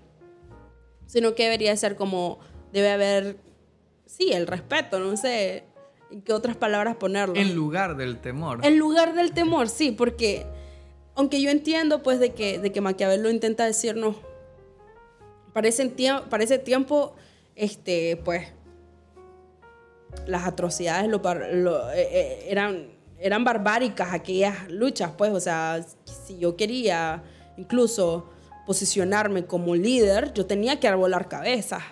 sino 1.06 1.36
que 1.36 1.44
debería 1.44 1.76
ser 1.76 1.96
como, 1.96 2.40
debe 2.74 2.92
haber, 2.92 3.38
sí, 4.06 4.32
el 4.34 4.48
respeto, 4.48 5.00
no 5.00 5.16
sé 5.18 5.64
en 6.12 6.22
qué 6.22 6.34
otras 6.34 6.56
palabras 6.56 6.96
ponerlo. 6.96 7.36
En 7.36 7.56
lugar 7.56 7.98
del 7.98 8.20
temor. 8.20 8.66
En 8.66 8.78
lugar 8.78 9.14
del 9.14 9.34
temor, 9.34 9.70
sí, 9.70 9.92
porque 9.92 10.46
aunque 11.16 11.42
yo 11.42 11.50
entiendo 11.50 12.04
pues 12.04 12.20
de 12.20 12.34
que, 12.34 12.60
de 12.60 12.72
que 12.72 12.80
Maquiavelo 12.80 13.30
intenta 13.30 13.66
decirnos, 13.66 14.16
para 15.54 15.68
ese, 15.68 15.92
para 16.30 16.44
ese 16.44 16.60
tiempo, 16.60 17.16
este, 17.56 18.18
pues, 18.24 18.48
las 20.28 20.46
atrocidades 20.46 21.10
lo, 21.10 21.20
lo, 21.54 21.92
eh, 21.92 22.08
eh, 22.12 22.46
eran 22.50 22.97
eran 23.20 23.44
barbáricas 23.44 24.14
aquellas 24.14 24.70
luchas, 24.70 25.12
pues, 25.18 25.32
o 25.32 25.40
sea, 25.40 25.84
si 26.06 26.38
yo 26.38 26.56
quería 26.56 27.24
incluso 27.58 28.30
posicionarme 28.66 29.46
como 29.46 29.76
líder, 29.76 30.34
yo 30.34 30.46
tenía 30.46 30.80
que 30.80 30.88
arbolar 30.88 31.28
cabezas. 31.28 31.84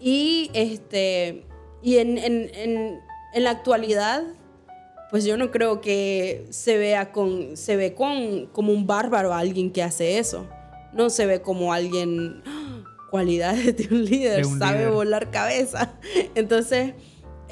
Y, 0.00 0.50
este, 0.54 1.44
y 1.82 1.96
en, 1.98 2.18
en, 2.18 2.50
en, 2.54 3.00
en, 3.34 3.44
la 3.44 3.50
actualidad, 3.50 4.22
pues 5.10 5.24
yo 5.24 5.36
no 5.36 5.50
creo 5.50 5.80
que 5.80 6.46
se 6.50 6.78
vea 6.78 7.10
con, 7.12 7.56
se 7.56 7.76
ve 7.76 7.94
con, 7.94 8.46
como 8.46 8.72
un 8.72 8.86
bárbaro 8.86 9.34
alguien 9.34 9.72
que 9.72 9.82
hace 9.82 10.18
eso. 10.18 10.46
No 10.92 11.10
se 11.10 11.26
ve 11.26 11.40
como 11.40 11.72
alguien, 11.72 12.42
¡ah! 12.46 12.84
cualidades 13.10 13.76
de 13.76 13.94
un 13.94 14.04
líder, 14.04 14.44
sabe 14.44 14.88
volar 14.88 15.30
cabeza. 15.30 15.94
Entonces, 16.34 16.94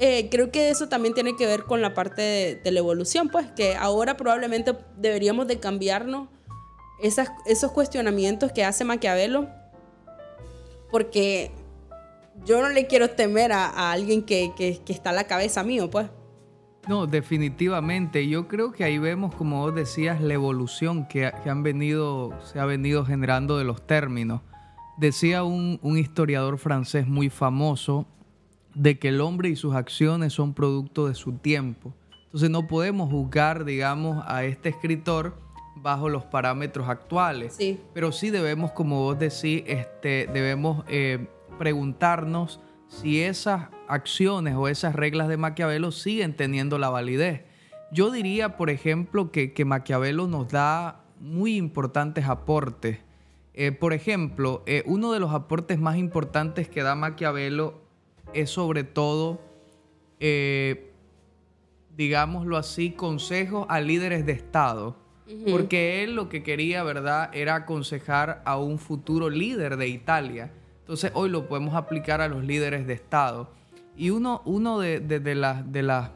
eh, 0.01 0.29
creo 0.31 0.51
que 0.51 0.71
eso 0.71 0.89
también 0.89 1.15
tiene 1.15 1.37
que 1.37 1.47
ver 1.47 1.65
con 1.65 1.83
la 1.83 1.95
parte 1.95 2.61
de, 2.63 2.71
la 2.71 2.79
evolución, 2.79 3.29
pues 3.29 3.47
que 3.53 3.75
ahora 3.75 4.17
probablemente 4.17 4.75
deberíamos 4.97 5.47
de 5.47 5.59
cambiarnos 5.59 6.29
esos 7.01 7.73
cuestionamientos 7.73 8.53
que 8.53 8.65
hace 8.65 8.85
Maquiavelo, 8.85 9.49
porque 10.91 11.53
yo 12.45 12.61
no 12.61 12.69
le 12.71 12.87
quiero 12.87 13.11
temer 13.11 13.53
a, 13.53 13.93
alguien 13.93 14.23
que, 14.23 14.53
está 14.87 15.11
a 15.11 15.13
la 15.13 15.25
cabeza 15.25 15.63
mío, 15.63 15.91
pues. 15.91 16.09
No, 16.89 17.07
definitivamente. 17.07 18.27
Yo 18.29 18.49
creo 18.49 18.73
que 18.73 18.85
ahí 18.85 18.99
vemos, 18.99 19.35
como 19.35 19.61
vos 19.61 19.75
decías, 19.75 20.21
la 20.21 20.35
evolución 20.35 21.07
que, 21.07 21.27
han 21.27 21.63
venido, 21.63 22.33
se 22.45 22.59
ha 22.59 22.65
venido 22.65 23.05
generando 23.05 23.59
de 23.59 23.65
los 23.65 23.87
términos. 23.87 24.41
Decía 24.97 25.45
un 25.45 25.99
historiador 25.99 26.59
francés 26.59 27.07
muy 27.07 27.31
famoso, 27.31 28.07
de 28.79 28.99
que 28.99 29.09
el 29.09 29.21
hombre 29.21 29.49
y 29.49 29.57
sus 29.57 29.75
acciones 29.75 30.33
son 30.33 30.55
producto 30.55 31.09
de 31.09 31.15
su 31.15 31.33
tiempo. 31.33 31.93
Entonces 32.27 32.49
no 32.49 32.69
podemos 32.69 33.11
juzgar, 33.11 33.65
digamos, 33.65 34.25
a 34.27 34.45
este 34.45 34.69
escritor 34.69 35.37
bajo 35.75 36.09
los 36.09 36.25
parámetros 36.25 36.89
actuales. 36.89 37.55
Sí. 37.55 37.81
Pero 37.93 38.13
sí 38.13 38.31
debemos, 38.31 38.71
como 38.71 39.03
vos 39.03 39.19
decís, 39.19 39.65
este, 39.67 40.29
debemos 40.33 40.85
eh, 40.89 41.27
preguntarnos 41.59 42.61
si 42.87 43.21
esas 43.21 43.69
acciones 43.89 44.55
o 44.55 44.69
esas 44.69 44.95
reglas 44.95 45.29
de 45.29 45.37
Maquiavelo 45.37 45.91
siguen 45.91 46.37
teniendo 46.37 46.79
la 46.79 46.89
validez. 46.89 47.43
Yo 47.91 48.13
diría, 48.13 48.57
por 48.57 48.71
ejemplo, 48.71 49.33
que, 49.33 49.53
que 49.55 49.65
Maquiavelo 49.65 50.29
nos 50.29 50.49
da 50.49 51.05
muy 51.19 51.57
importantes 51.57 52.27
aportes. 52.27 52.99
Eh, 53.55 53.73
por 53.73 53.93
ejemplo, 53.93 54.63
eh, 54.67 54.85
uno 54.87 55.13
de 55.13 55.19
los 55.19 55.35
aportes 55.35 55.81
más 55.81 55.97
importantes 55.97 56.69
que 56.69 56.85
da 56.85 56.95
Maquiavelo 56.95 57.88
es 58.35 58.51
sobre 58.51 58.85
todo, 58.85 59.41
eh, 60.21 60.93
digámoslo 61.97 62.57
así, 62.57 62.91
consejos 62.91 63.67
a 63.69 63.81
líderes 63.81 64.27
de 64.27 64.33
Estado. 64.33 64.97
Porque 65.51 66.03
él 66.03 66.15
lo 66.15 66.31
que 66.31 66.43
quería, 66.43 66.83
¿verdad?, 66.83 67.29
era 67.35 67.55
aconsejar 67.55 68.41
a 68.47 68.57
un 68.57 68.79
futuro 68.79 69.29
líder 69.29 69.77
de 69.77 69.89
Italia. 69.89 70.51
Entonces 70.81 71.11
hoy 71.13 71.29
lo 71.29 71.49
podemos 71.49 71.75
aplicar 71.75 72.23
a 72.23 72.29
los 72.29 72.45
líderes 72.45 72.87
de 72.87 72.95
Estado. 72.95 73.51
Y 73.95 74.09
uno, 74.09 74.41
uno 74.47 74.79
de, 74.79 75.01
de, 75.01 75.21
de, 75.21 76.09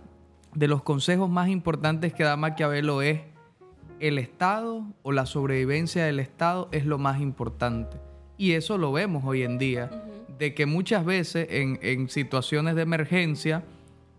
de 0.54 0.68
los 0.68 0.82
consejos 0.82 1.28
más 1.28 1.50
importantes 1.50 2.14
que 2.14 2.24
da 2.24 2.36
Maquiavelo 2.36 3.02
es 3.02 3.20
el 4.00 4.18
Estado 4.18 4.82
o 5.02 5.12
la 5.12 5.26
sobrevivencia 5.26 6.06
del 6.06 6.18
Estado 6.18 6.68
es 6.72 6.86
lo 6.86 6.96
más 6.96 7.20
importante. 7.20 7.98
Y 8.38 8.52
eso 8.52 8.78
lo 8.78 8.92
vemos 8.92 9.24
hoy 9.26 9.42
en 9.42 9.58
día 9.58 9.90
de 10.42 10.54
que 10.54 10.66
muchas 10.66 11.04
veces 11.04 11.46
en, 11.50 12.08
situaciones 12.08 12.74
de 12.74 12.82
emergencia 12.82 13.62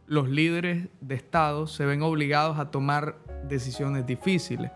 los 0.08 0.30
líderes 0.30 0.88
de 1.02 1.16
Estado 1.16 1.68
se 1.68 1.86
ven 1.86 2.02
obligados 2.02 2.60
a 2.60 2.72
tomar 2.72 3.18
decisiones 3.50 4.08
difíciles, 4.08 4.72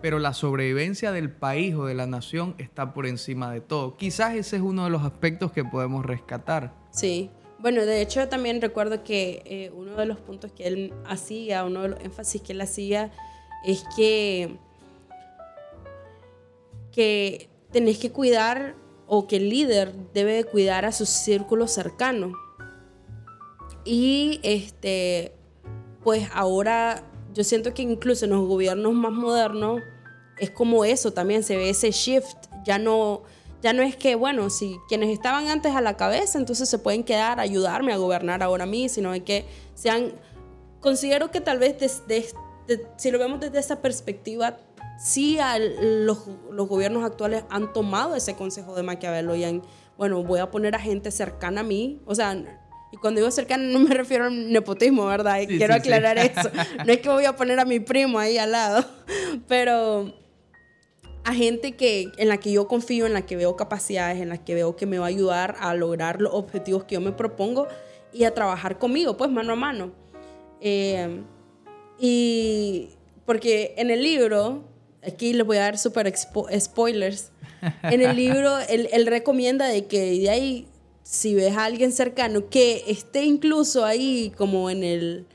pero 0.00 0.20
la 0.20 0.32
sobrevivencia 0.32 1.10
del 1.10 1.28
país 1.28 1.74
o 1.74 1.86
de 1.86 1.94
la 1.94 2.06
nación 2.06 2.54
está 2.58 2.94
por 2.94 3.08
encima 3.08 3.52
de 3.52 3.60
todo. 3.60 3.96
Quizás 3.96 4.36
ese 4.36 4.54
es 4.54 4.62
uno 4.62 4.84
de 4.84 4.90
los 4.90 5.02
aspectos 5.02 5.50
que 5.50 5.64
podemos 5.64 6.06
rescatar. 6.06 6.72
Sí, 6.92 7.30
bueno, 7.58 7.84
de 7.84 8.00
hecho 8.00 8.28
también 8.28 8.62
recuerdo 8.62 9.02
que 9.02 9.42
eh, 9.44 9.72
uno 9.74 9.96
de 9.96 10.06
los 10.06 10.20
puntos 10.20 10.52
que 10.52 10.68
él 10.68 10.94
hacía, 11.04 11.64
uno 11.64 11.82
de 11.82 11.88
los 11.88 12.00
énfasis 12.00 12.42
que 12.42 12.52
él 12.52 12.60
hacía, 12.60 13.10
es 13.64 13.84
que, 13.96 14.56
que 16.92 17.48
tenés 17.72 17.98
que 17.98 18.12
cuidar 18.12 18.76
o 19.14 19.26
que 19.26 19.36
el 19.36 19.50
líder 19.50 19.92
debe 20.14 20.42
cuidar 20.44 20.86
a 20.86 20.90
su 20.90 21.04
círculo 21.04 21.68
cercano. 21.68 22.32
Y 23.84 24.40
este, 24.42 25.34
pues 26.02 26.30
ahora 26.32 27.04
yo 27.34 27.44
siento 27.44 27.74
que 27.74 27.82
incluso 27.82 28.24
en 28.24 28.30
los 28.30 28.48
gobiernos 28.48 28.94
más 28.94 29.12
modernos 29.12 29.82
es 30.38 30.50
como 30.50 30.86
eso 30.86 31.12
también, 31.12 31.42
se 31.42 31.58
ve 31.58 31.68
ese 31.68 31.90
shift, 31.90 32.38
ya 32.64 32.78
no, 32.78 33.24
ya 33.60 33.74
no 33.74 33.82
es 33.82 33.96
que, 33.96 34.14
bueno, 34.14 34.48
si 34.48 34.78
quienes 34.88 35.10
estaban 35.10 35.48
antes 35.48 35.74
a 35.74 35.82
la 35.82 35.98
cabeza, 35.98 36.38
entonces 36.38 36.70
se 36.70 36.78
pueden 36.78 37.04
quedar 37.04 37.38
ayudarme 37.38 37.92
a 37.92 37.98
gobernar 37.98 38.42
ahora 38.42 38.64
a 38.64 38.66
mí, 38.66 38.88
sino 38.88 39.12
que 39.24 39.44
sean, 39.74 40.14
considero 40.80 41.30
que 41.30 41.42
tal 41.42 41.58
vez 41.58 41.78
desde, 41.78 42.28
si 42.96 43.10
lo 43.10 43.18
vemos 43.18 43.40
desde 43.40 43.58
esa 43.58 43.82
perspectiva, 43.82 44.56
sí 44.98 45.38
los, 45.80 46.28
los, 46.50 46.68
gobiernos 46.68 47.04
actuales 47.04 47.44
han 47.50 47.72
tomado 47.72 48.14
ese 48.14 48.34
consejo 48.34 48.74
de 48.74 48.82
Maquiavelo 48.82 49.34
y 49.34 49.44
han, 49.44 49.62
bueno, 49.96 50.22
voy 50.22 50.40
a 50.40 50.50
poner 50.50 50.74
a 50.74 50.78
gente 50.78 51.10
cercana 51.10 51.60
a 51.60 51.64
mí, 51.64 52.00
o 52.06 52.14
sea, 52.14 52.36
y 52.92 52.96
cuando 52.98 53.20
digo 53.20 53.30
cercana 53.30 53.64
no 53.64 53.78
me 53.78 53.94
refiero 53.94 54.26
al 54.26 54.52
nepotismo, 54.52 55.06
¿verdad? 55.06 55.38
Quiero 55.46 55.74
aclarar 55.74 56.18
eso. 56.18 56.50
No 56.84 56.92
es 56.92 57.00
que 57.00 57.08
voy 57.08 57.24
a 57.24 57.34
poner 57.34 57.58
a 57.58 57.64
mi 57.64 57.80
primo 57.80 58.18
ahí 58.18 58.36
al 58.36 58.52
lado, 58.52 58.84
pero 59.48 60.12
a 61.24 61.34
gente 61.34 61.72
que, 61.72 62.12
en 62.18 62.28
la 62.28 62.36
que 62.38 62.52
yo 62.52 62.68
confío, 62.68 63.06
en 63.06 63.14
la 63.14 63.22
que 63.22 63.36
veo 63.36 63.56
capacidades, 63.56 64.20
en 64.20 64.28
la 64.28 64.38
que 64.38 64.54
veo 64.54 64.76
que 64.76 64.86
me 64.86 64.98
va 64.98 65.06
a 65.06 65.08
ayudar 65.08 65.56
a 65.60 65.74
lograr 65.74 66.20
los 66.20 66.34
objetivos 66.34 66.84
que 66.84 66.94
yo 66.96 67.00
me 67.00 67.12
propongo 67.12 67.66
y 68.12 68.24
a 68.24 68.34
trabajar 68.34 68.78
conmigo, 68.78 69.16
pues 69.16 69.30
mano 69.30 69.54
a 69.54 69.56
mano. 69.56 69.92
Eh, 70.60 71.22
y 71.98 72.90
porque 73.24 73.74
en 73.78 73.90
el 73.90 74.02
libro, 74.02 74.64
aquí 75.06 75.32
les 75.32 75.46
voy 75.46 75.56
a 75.56 75.62
dar 75.62 75.78
súper 75.78 76.12
spoilers, 76.16 77.30
en 77.82 78.02
el 78.02 78.16
libro 78.16 78.58
él, 78.68 78.88
él, 78.92 79.06
recomienda 79.06 79.66
de 79.66 79.86
que 79.86 80.18
de 80.18 80.30
ahí 80.30 80.68
si 81.02 81.34
ves 81.34 81.56
a 81.56 81.64
alguien 81.64 81.92
cercano 81.92 82.48
que 82.48 82.84
esté 82.88 83.24
incluso 83.24 83.84
ahí 83.84 84.32
como 84.36 84.70
en 84.70 84.82
el 84.82 85.26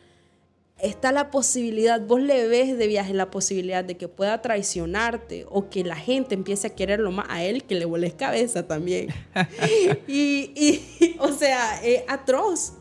está 0.79 1.11
la 1.11 1.31
posibilidad, 1.31 2.01
vos 2.01 2.21
le 2.21 2.47
ves 2.47 2.77
de 2.77 2.87
viaje 2.87 3.13
la 3.13 3.31
posibilidad 3.31 3.83
de 3.83 3.97
que 3.97 4.07
pueda 4.07 4.41
traicionarte 4.41 5.45
o 5.49 5.69
que 5.69 5.83
la 5.83 5.95
gente 5.95 6.35
empiece 6.35 6.67
a 6.67 6.75
quererlo 6.75 7.11
más 7.11 7.27
a 7.29 7.43
él 7.43 7.63
que 7.63 7.75
le 7.75 7.85
vueles 7.85 8.13
cabeza 8.13 8.67
también. 8.67 9.07
y, 10.07 10.51
y, 10.55 11.15
o 11.19 11.31
sea, 11.31 11.81
es 11.83 12.03
atroz. 12.07 12.73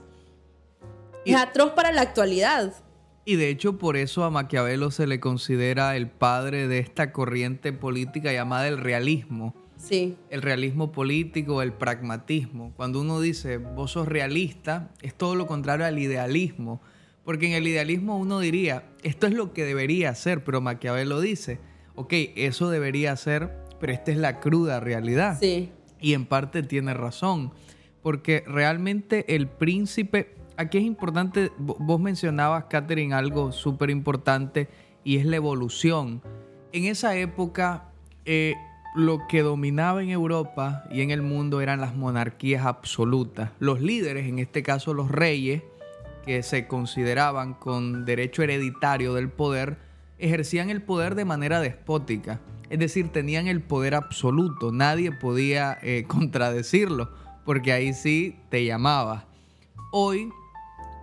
es 1.24 1.36
atroz 1.36 1.72
para 1.72 1.92
la 1.92 2.02
actualidad. 2.02 2.72
Y 3.26 3.36
de 3.36 3.50
hecho 3.50 3.76
por 3.76 3.98
eso 3.98 4.24
a 4.24 4.30
Maquiavelo 4.30 4.90
se 4.90 5.06
le 5.06 5.20
considera 5.20 5.96
el 5.96 6.08
padre 6.08 6.68
de 6.68 6.78
esta 6.78 7.12
corriente 7.12 7.74
política 7.74 8.32
llamada 8.32 8.68
el 8.68 8.78
realismo 8.78 9.54
Sí. 9.76 10.16
El 10.30 10.42
realismo 10.42 10.92
político, 10.92 11.62
el 11.62 11.72
pragmatismo. 11.72 12.72
Cuando 12.76 13.00
uno 13.00 13.20
dice, 13.20 13.58
vos 13.58 13.92
sos 13.92 14.08
realista, 14.08 14.90
es 15.02 15.14
todo 15.14 15.34
lo 15.34 15.46
contrario 15.46 15.86
al 15.86 15.98
idealismo. 15.98 16.80
Porque 17.24 17.46
en 17.46 17.52
el 17.52 17.66
idealismo 17.66 18.16
uno 18.18 18.40
diría, 18.40 18.84
esto 19.02 19.26
es 19.26 19.34
lo 19.34 19.52
que 19.52 19.64
debería 19.64 20.14
ser, 20.14 20.44
pero 20.44 20.60
Maquiavelo 20.60 21.20
dice, 21.20 21.58
ok, 21.94 22.12
eso 22.36 22.70
debería 22.70 23.16
ser, 23.16 23.50
pero 23.80 23.92
esta 23.92 24.12
es 24.12 24.16
la 24.16 24.40
cruda 24.40 24.80
realidad. 24.80 25.38
Sí. 25.40 25.70
Y 26.00 26.14
en 26.14 26.26
parte 26.26 26.62
tiene 26.62 26.94
razón, 26.94 27.52
porque 28.02 28.44
realmente 28.46 29.34
el 29.34 29.48
príncipe, 29.48 30.34
aquí 30.56 30.78
es 30.78 30.84
importante, 30.84 31.52
vos 31.58 32.00
mencionabas, 32.00 32.64
Catherine, 32.64 33.14
algo 33.14 33.52
súper 33.52 33.90
importante, 33.90 34.68
y 35.04 35.18
es 35.18 35.24
la 35.26 35.36
evolución. 35.36 36.22
En 36.72 36.84
esa 36.84 37.16
época, 37.16 37.84
eh, 38.24 38.54
lo 38.94 39.26
que 39.28 39.42
dominaba 39.42 40.02
en 40.02 40.10
Europa 40.10 40.84
y 40.90 41.02
en 41.02 41.10
el 41.10 41.22
mundo 41.22 41.60
eran 41.60 41.80
las 41.80 41.94
monarquías 41.94 42.64
absolutas. 42.64 43.50
Los 43.58 43.80
líderes, 43.80 44.26
en 44.26 44.38
este 44.38 44.62
caso 44.62 44.94
los 44.94 45.10
reyes, 45.10 45.62
que 46.24 46.42
se 46.42 46.66
consideraban 46.66 47.54
con 47.54 48.04
derecho 48.04 48.42
hereditario 48.42 49.14
del 49.14 49.28
poder, 49.28 49.78
ejercían 50.18 50.70
el 50.70 50.82
poder 50.82 51.14
de 51.14 51.24
manera 51.24 51.60
despótica. 51.60 52.40
Es 52.68 52.80
decir, 52.80 53.10
tenían 53.10 53.46
el 53.46 53.60
poder 53.62 53.94
absoluto. 53.94 54.72
Nadie 54.72 55.12
podía 55.12 55.78
eh, 55.82 56.04
contradecirlo, 56.08 57.10
porque 57.44 57.72
ahí 57.72 57.92
sí 57.92 58.36
te 58.48 58.64
llamaba. 58.64 59.26
Hoy, 59.92 60.30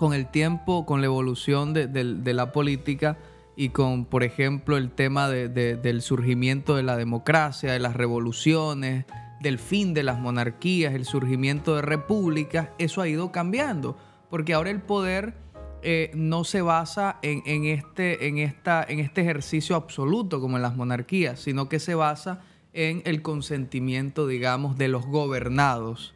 con 0.03 0.13
el 0.13 0.27
tiempo, 0.27 0.86
con 0.86 1.00
la 1.00 1.05
evolución 1.05 1.74
de 1.74 2.33
la 2.33 2.51
política, 2.51 3.17
y 3.55 3.70
con, 3.70 4.03
por 4.03 4.25
ejemplo, 4.25 4.75
el 4.75 4.92
tema 4.92 5.29
del 5.29 6.01
surgimiento 6.01 6.75
de 6.75 6.83
la 6.83 6.98
democracia, 6.98 7.72
de 7.72 7.79
las 7.79 7.96
revoluciones, 7.96 9.05
del 9.39 9.57
fin 9.59 9.94
de 9.94 10.03
las 10.03 10.20
monarquías, 10.20 10.94
el 10.94 11.05
surgimiento 11.05 11.77
de 11.77 11.83
repúblicas, 11.83 12.68
eso 12.79 13.01
ha 13.01 13.07
ido 13.07 13.31
cambiando, 13.31 13.98
porque 14.29 14.53
ahora 14.53 14.72
el 14.72 14.81
poder 14.81 15.35
eh, 15.83 16.11
no 16.16 16.44
se 16.44 16.61
basa 16.61 17.18
en, 17.22 17.63
este, 17.63 18.27
en, 18.27 18.39
esta, 18.39 18.85
en 18.85 19.00
este 19.00 19.22
ejercicio 19.22 19.77
absoluto 19.77 20.42
como 20.42 20.57
en 20.57 20.63
las 20.63 20.75
monarquías, 20.75 21.39
sino 21.39 21.70
que 21.70 21.79
se 21.79 21.96
basa 21.96 22.42
en 22.74 23.03
el 23.05 23.22
consentimiento, 23.22 24.27
digamos, 24.27 24.77
de 24.77 24.89
los 24.89 25.05
gobernados. 25.05 26.13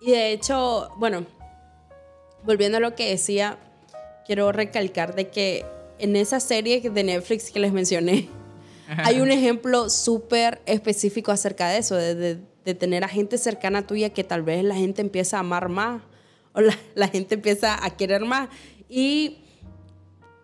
Y 0.00 0.12
de 0.12 0.32
hecho, 0.32 0.94
bueno, 0.96 1.26
volviendo 2.44 2.78
a 2.78 2.80
lo 2.80 2.94
que 2.94 3.10
decía, 3.10 3.58
quiero 4.26 4.52
recalcar 4.52 5.14
de 5.14 5.28
que 5.28 5.64
en 5.98 6.16
esa 6.16 6.40
serie 6.40 6.80
de 6.80 7.04
Netflix 7.04 7.50
que 7.50 7.60
les 7.60 7.72
mencioné, 7.72 8.28
hay 8.98 9.20
un 9.20 9.30
ejemplo 9.30 9.88
súper 9.88 10.60
específico 10.66 11.32
acerca 11.32 11.68
de 11.68 11.78
eso, 11.78 11.96
de, 11.96 12.40
tener 12.78 13.02
a 13.02 13.08
gente 13.08 13.38
cercana 13.38 13.86
tuya 13.86 14.10
que 14.10 14.22
tal 14.22 14.42
vez 14.42 14.62
la 14.62 14.76
gente 14.76 15.02
empieza 15.02 15.36
a 15.36 15.40
amar 15.40 15.68
más 15.68 16.00
o 16.52 16.60
la, 16.60 17.08
gente 17.08 17.34
empieza 17.34 17.84
a 17.84 17.90
querer 17.90 18.24
más. 18.24 18.48
Y 18.88 19.38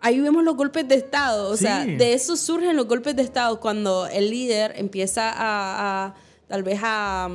ahí 0.00 0.20
vemos 0.20 0.42
los 0.42 0.56
golpes 0.56 0.88
de 0.88 0.96
Estado, 0.96 1.50
o 1.50 1.56
sea, 1.56 1.84
de 1.84 2.14
eso 2.14 2.36
surgen 2.36 2.76
los 2.76 2.86
golpes 2.86 3.14
de 3.14 3.22
Estado 3.22 3.60
cuando 3.60 4.06
el 4.06 4.30
líder 4.30 4.74
empieza 4.76 5.32
a, 5.34 6.14
tal 6.48 6.62
vez 6.62 6.80
a, 6.82 7.28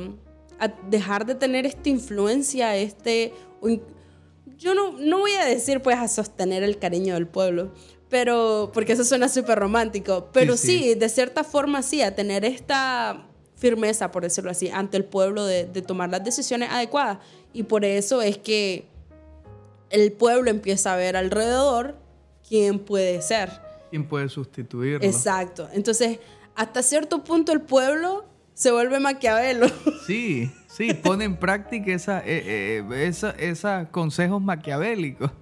a, 0.58 0.68
dejar 0.90 1.24
de 1.26 1.34
tener 1.34 1.66
esta 1.66 1.88
influencia, 1.88 2.76
este... 2.76 3.32
Yo 4.56 4.74
no, 4.74 4.92
no 4.98 5.20
voy 5.20 5.32
a 5.32 5.44
decir 5.44 5.80
pues 5.80 5.96
a 5.96 6.08
sostener 6.08 6.62
el 6.62 6.78
cariño 6.78 7.14
del 7.14 7.26
pueblo, 7.26 7.72
pero 8.08 8.70
porque 8.72 8.92
eso 8.92 9.04
suena 9.04 9.28
súper 9.28 9.58
romántico, 9.58 10.28
pero 10.32 10.56
sí, 10.56 10.94
de 10.94 11.08
cierta 11.08 11.42
forma 11.42 11.82
sí, 11.82 12.02
a 12.02 12.14
tener 12.14 12.44
esta 12.44 13.26
firmeza, 13.56 14.10
por 14.10 14.22
decirlo 14.22 14.50
así, 14.50 14.68
ante 14.68 14.96
el 14.96 15.04
pueblo 15.04 15.44
de, 15.46 15.64
tomar 15.82 16.10
las 16.10 16.22
decisiones 16.22 16.70
adecuadas. 16.70 17.18
Y 17.52 17.64
por 17.64 17.84
eso 17.84 18.22
es 18.22 18.38
que 18.38 18.86
el 19.90 20.12
pueblo 20.12 20.50
empieza 20.50 20.92
a 20.92 20.96
ver 20.96 21.16
alrededor 21.16 21.96
quién 22.46 22.78
puede 22.78 23.22
ser. 23.22 23.50
¿Quién 23.90 24.06
puede 24.06 24.28
sustituirlo? 24.28 25.06
Exacto. 25.06 25.68
Entonces, 25.72 26.18
hasta 26.54 26.82
cierto 26.82 27.24
punto 27.24 27.52
el 27.52 27.62
pueblo 27.62 28.26
se 28.54 28.70
vuelve 28.70 29.00
maquiavelo. 29.00 29.66
Sí, 30.06 30.50
sí, 30.68 30.92
pone 30.92 31.24
en 31.24 31.36
práctica 31.36 31.90
esa, 31.90 32.20
eh, 32.20 32.82
eh, 32.86 33.06
esa, 33.06 33.30
esos 33.30 33.88
consejos 33.88 34.40
maquiavélicos. 34.40 35.30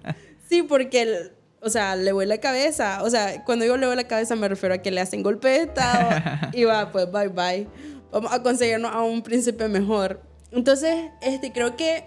Sí, 0.49 0.61
porque 0.61 1.31
o 1.63 1.69
sea, 1.69 1.95
le 1.95 2.11
voy 2.11 2.25
la 2.25 2.37
cabeza. 2.39 3.01
O 3.03 3.09
sea, 3.09 3.43
cuando 3.45 3.63
digo 3.63 3.77
le 3.77 3.87
voy 3.87 3.95
la 3.95 4.07
cabeza 4.07 4.35
me 4.35 4.47
refiero 4.47 4.75
a 4.75 4.79
que 4.79 4.91
le 4.91 5.01
hacen 5.01 5.23
golpe 5.23 5.47
de 5.47 5.61
estado 5.63 6.21
y 6.53 6.65
va, 6.65 6.91
pues 6.91 7.09
bye 7.11 7.29
bye. 7.29 7.67
Vamos 8.11 8.31
a 8.31 8.43
conseguirnos 8.43 8.93
a 8.93 9.01
un 9.01 9.23
príncipe 9.23 9.67
mejor. 9.67 10.21
Entonces, 10.51 11.09
este, 11.21 11.51
creo 11.51 11.75
que 11.75 12.03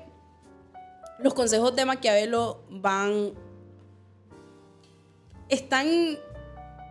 los 1.18 1.34
consejos 1.34 1.74
de 1.74 1.84
Maquiavelo 1.86 2.62
van. 2.70 3.32
están. 5.48 6.18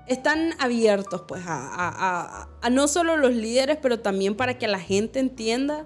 Están 0.07 0.53
abiertos, 0.59 1.23
pues, 1.27 1.43
a, 1.45 2.47
a 2.61 2.69
no 2.69 2.87
solo 2.87 3.17
los 3.17 3.33
líderes, 3.33 3.77
pero 3.81 3.99
también 3.99 4.35
para 4.35 4.57
que 4.57 4.67
la 4.67 4.79
gente 4.79 5.19
entienda 5.19 5.85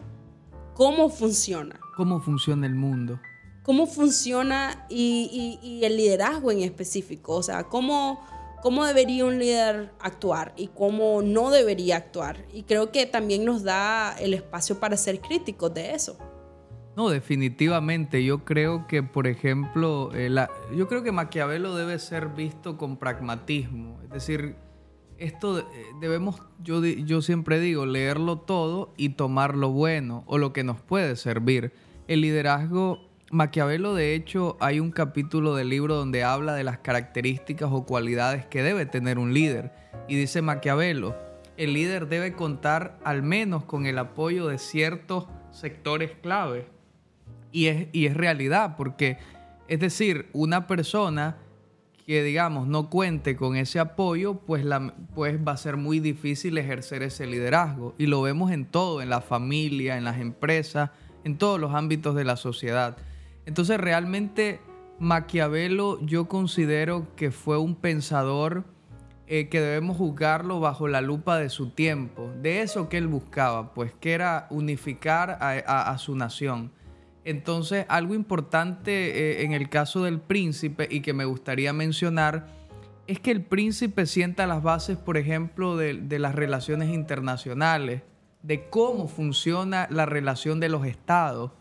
cómo 0.73 1.09
funciona. 1.09 1.79
Cómo 1.95 2.19
funciona 2.21 2.65
el 2.67 2.75
mundo 2.75 3.19
cómo 3.69 3.85
funciona 3.85 4.87
y, 4.89 5.79
el 5.83 5.95
liderazgo 5.95 6.51
en 6.51 6.61
específico, 6.61 7.35
o 7.35 7.43
sea, 7.43 7.65
cómo, 7.65 8.19
cómo 8.63 8.83
debería 8.83 9.25
un 9.25 9.37
líder 9.37 9.91
actuar 9.99 10.53
y 10.57 10.69
cómo 10.69 11.21
no 11.21 11.51
debería 11.51 11.97
actuar. 11.97 12.47
Y 12.51 12.63
creo 12.63 12.91
que 12.91 13.05
también 13.05 13.45
nos 13.45 13.61
da 13.61 14.15
el 14.19 14.33
espacio 14.33 14.79
para 14.79 14.97
ser 14.97 15.21
críticos 15.21 15.71
de 15.75 15.93
eso. 15.93 16.17
No, 16.99 17.07
definitivamente. 17.07 18.25
Yo 18.25 18.43
creo 18.43 18.85
que, 18.85 19.03
por 19.03 19.25
ejemplo, 19.25 20.11
eh, 20.13 20.29
yo 20.75 20.89
creo 20.89 21.01
que 21.01 21.13
Maquiavelo 21.13 21.73
debe 21.73 21.97
ser 21.97 22.27
visto 22.27 22.77
con 22.77 22.97
pragmatismo. 22.97 24.01
Es 24.03 24.09
decir, 24.09 24.57
esto 25.17 25.59
eh, 25.59 25.63
debemos, 26.01 26.41
yo, 26.61 26.83
yo 26.83 27.21
siempre 27.21 27.61
digo, 27.61 27.85
leerlo 27.85 28.39
todo 28.39 28.93
y 28.97 29.11
tomar 29.11 29.55
lo 29.55 29.69
bueno 29.69 30.25
o 30.27 30.37
lo 30.37 30.51
que 30.51 30.65
nos 30.65 30.81
puede 30.81 31.15
servir. 31.15 31.71
El 32.09 32.19
liderazgo 32.19 32.99
Maquiavelo, 33.31 33.93
de 33.93 34.13
hecho, 34.13 34.57
hay 34.59 34.81
un 34.81 34.91
capítulo 34.91 35.55
del 35.55 35.69
libro 35.69 35.95
donde 35.95 36.25
habla 36.25 36.53
de 36.53 36.65
las 36.65 36.79
características 36.79 37.69
o 37.71 37.85
cualidades 37.85 38.45
que 38.45 38.61
debe 38.61 38.85
tener 38.85 39.19
un 39.19 39.33
líder. 39.33 39.71
Y 40.09 40.17
dice 40.17 40.41
Maquiavelo, 40.41 41.15
el 41.55 41.71
líder 41.71 42.09
debe 42.09 42.33
contar 42.33 42.99
al 43.05 43.23
menos 43.23 43.63
con 43.63 43.85
el 43.85 43.99
apoyo 43.99 44.47
de 44.47 44.57
ciertos 44.57 45.27
sectores 45.51 46.11
clave. 46.21 46.77
Y 47.51 47.67
es, 47.67 47.87
y 47.91 48.05
es 48.05 48.15
realidad, 48.15 48.75
porque 48.77 49.17
es 49.67 49.79
decir, 49.79 50.29
una 50.33 50.67
persona 50.67 51.37
que 52.09 52.23
digamos 52.23 52.67
no 52.67 52.89
cuente 52.89 53.35
con 53.35 53.55
ese 53.55 53.79
apoyo, 53.79 54.39
pues, 54.39 54.65
la, 54.65 54.95
pues 55.13 55.39
va 55.47 55.51
a 55.51 55.57
ser 55.57 55.77
muy 55.77 55.99
difícil 55.99 56.57
ejercer 56.57 57.03
ese 57.03 57.27
liderazgo. 57.27 57.93
Y 57.99 58.07
lo 58.07 58.23
vemos 58.23 58.51
en 58.51 58.65
todo, 58.65 59.03
en 59.03 59.09
la 59.09 59.21
familia, 59.21 59.95
en 59.95 60.05
las 60.05 60.17
empresas, 60.17 60.89
en 61.23 61.37
todos 61.37 61.59
los 61.59 61.75
ámbitos 61.75 62.15
de 62.15 62.23
la 62.23 62.35
sociedad. 62.35 62.97
Entonces 63.45 63.77
realmente 63.77 64.59
Maquiavelo 64.97 66.03
yo 66.03 66.27
considero 66.27 67.15
que 67.15 67.29
fue 67.29 67.59
un 67.59 67.75
pensador 67.75 68.65
eh, 69.27 69.47
que 69.49 69.61
debemos 69.61 69.97
juzgarlo 69.97 70.59
bajo 70.59 70.87
la 70.87 71.01
lupa 71.01 71.37
de 71.37 71.49
su 71.49 71.69
tiempo, 71.69 72.31
de 72.41 72.63
eso 72.63 72.89
que 72.89 72.97
él 72.97 73.07
buscaba, 73.07 73.75
pues 73.75 73.93
que 73.93 74.13
era 74.13 74.47
unificar 74.49 75.37
a 75.39 75.97
su 75.99 76.15
nación. 76.15 76.71
Entonces, 77.25 77.85
algo 77.89 78.15
importante 78.15 78.91
eh, 79.41 79.43
en 79.43 79.53
el 79.53 79.69
caso 79.69 80.03
del 80.03 80.19
príncipe 80.19 80.87
y 80.89 81.01
que 81.01 81.13
me 81.13 81.25
gustaría 81.25 81.73
mencionar 81.73 82.47
es 83.09 83.19
que 83.19 83.31
el 83.31 83.41
príncipe 83.41 84.05
sienta 84.05 84.45
las 84.45 84.61
bases, 84.61 84.95
por 84.95 85.17
ejemplo, 85.17 85.75
de, 85.75 86.19
las 86.19 86.35
relaciones 86.35 86.89
internacionales, 86.89 88.03
de 88.43 88.69
cómo 88.69 89.07
funciona 89.07 89.87
la 89.89 90.05
relación 90.05 90.59
de 90.59 90.69
los 90.69 90.85
estados. 90.85 91.51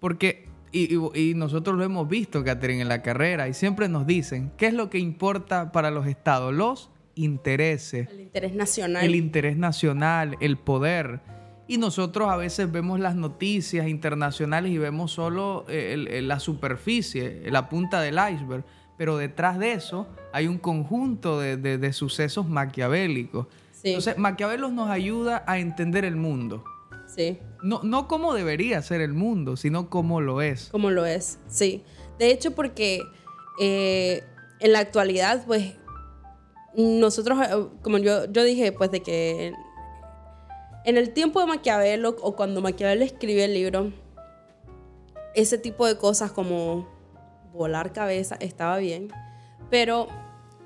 Porque, 0.00 0.48
y, 0.72 1.34
nosotros 1.34 1.76
lo 1.76 1.84
hemos 1.84 2.08
visto, 2.08 2.42
Catherine, 2.42 2.80
en 2.80 2.88
la 2.88 3.02
carrera, 3.02 3.48
y 3.48 3.52
siempre 3.52 3.86
nos 3.86 4.06
dicen, 4.06 4.50
¿qué 4.56 4.68
es 4.68 4.72
lo 4.72 4.88
que 4.88 4.98
importa 4.98 5.72
para 5.72 5.90
los 5.90 6.06
estados? 6.06 6.54
Los 6.54 6.90
intereses. 7.16 8.08
El 8.10 8.22
interés 8.22 8.54
nacional. 8.54 9.04
El 9.04 9.14
interés 9.14 9.56
nacional, 9.58 10.36
el 10.40 10.56
poder. 10.56 11.20
Y 11.66 11.78
nosotros 11.78 12.28
a 12.28 12.36
veces 12.36 12.70
vemos 12.70 13.00
las 13.00 13.14
noticias 13.14 13.88
internacionales 13.88 14.70
y 14.70 14.78
vemos 14.78 15.12
solo 15.12 15.64
eh, 15.68 16.20
la 16.22 16.38
superficie, 16.38 17.42
la 17.50 17.68
punta 17.70 18.00
del 18.00 18.16
iceberg, 18.16 18.64
pero 18.98 19.16
detrás 19.16 19.58
de 19.58 19.72
eso 19.72 20.06
hay 20.32 20.46
un 20.46 20.58
conjunto 20.58 21.40
de, 21.40 21.92
sucesos 21.92 22.48
maquiavélicos. 22.48 23.46
Entonces, 23.82 24.16
Maquiavelo 24.16 24.70
nos 24.70 24.88
ayuda 24.88 25.44
a 25.46 25.58
entender 25.58 26.04
el 26.04 26.16
mundo. 26.16 26.64
Sí. 27.06 27.38
No, 27.62 27.80
no 27.82 28.08
cómo 28.08 28.32
debería 28.32 28.80
ser 28.82 29.00
el 29.00 29.12
mundo, 29.12 29.56
sino 29.56 29.90
cómo 29.90 30.20
lo 30.20 30.40
es. 30.40 30.68
Cómo 30.70 30.90
lo 30.90 31.04
es, 31.04 31.38
sí. 31.48 31.82
De 32.18 32.30
hecho, 32.30 32.54
porque 32.54 33.02
eh, 33.60 34.24
en 34.60 34.72
la 34.72 34.80
actualidad, 34.80 35.44
pues, 35.46 35.74
nosotros, 36.76 37.38
eh, 37.40 37.66
como 37.82 37.98
yo, 37.98 38.30
yo 38.30 38.42
dije, 38.42 38.72
pues, 38.72 38.90
de 38.90 39.02
que 39.02 39.52
en 40.84 40.98
el 40.98 41.10
tiempo 41.12 41.40
de 41.40 41.46
Maquiavelo 41.46 42.16
o 42.20 42.36
cuando 42.36 42.60
Maquiavelo 42.60 43.04
escribió 43.04 43.44
el 43.44 43.54
libro, 43.54 43.92
ese 45.34 45.58
tipo 45.58 45.86
de 45.86 45.96
cosas 45.96 46.30
como 46.30 46.88
volar 47.52 47.92
cabeza 47.92 48.36
estaba 48.40 48.78
bien, 48.78 49.10
pero 49.70 50.08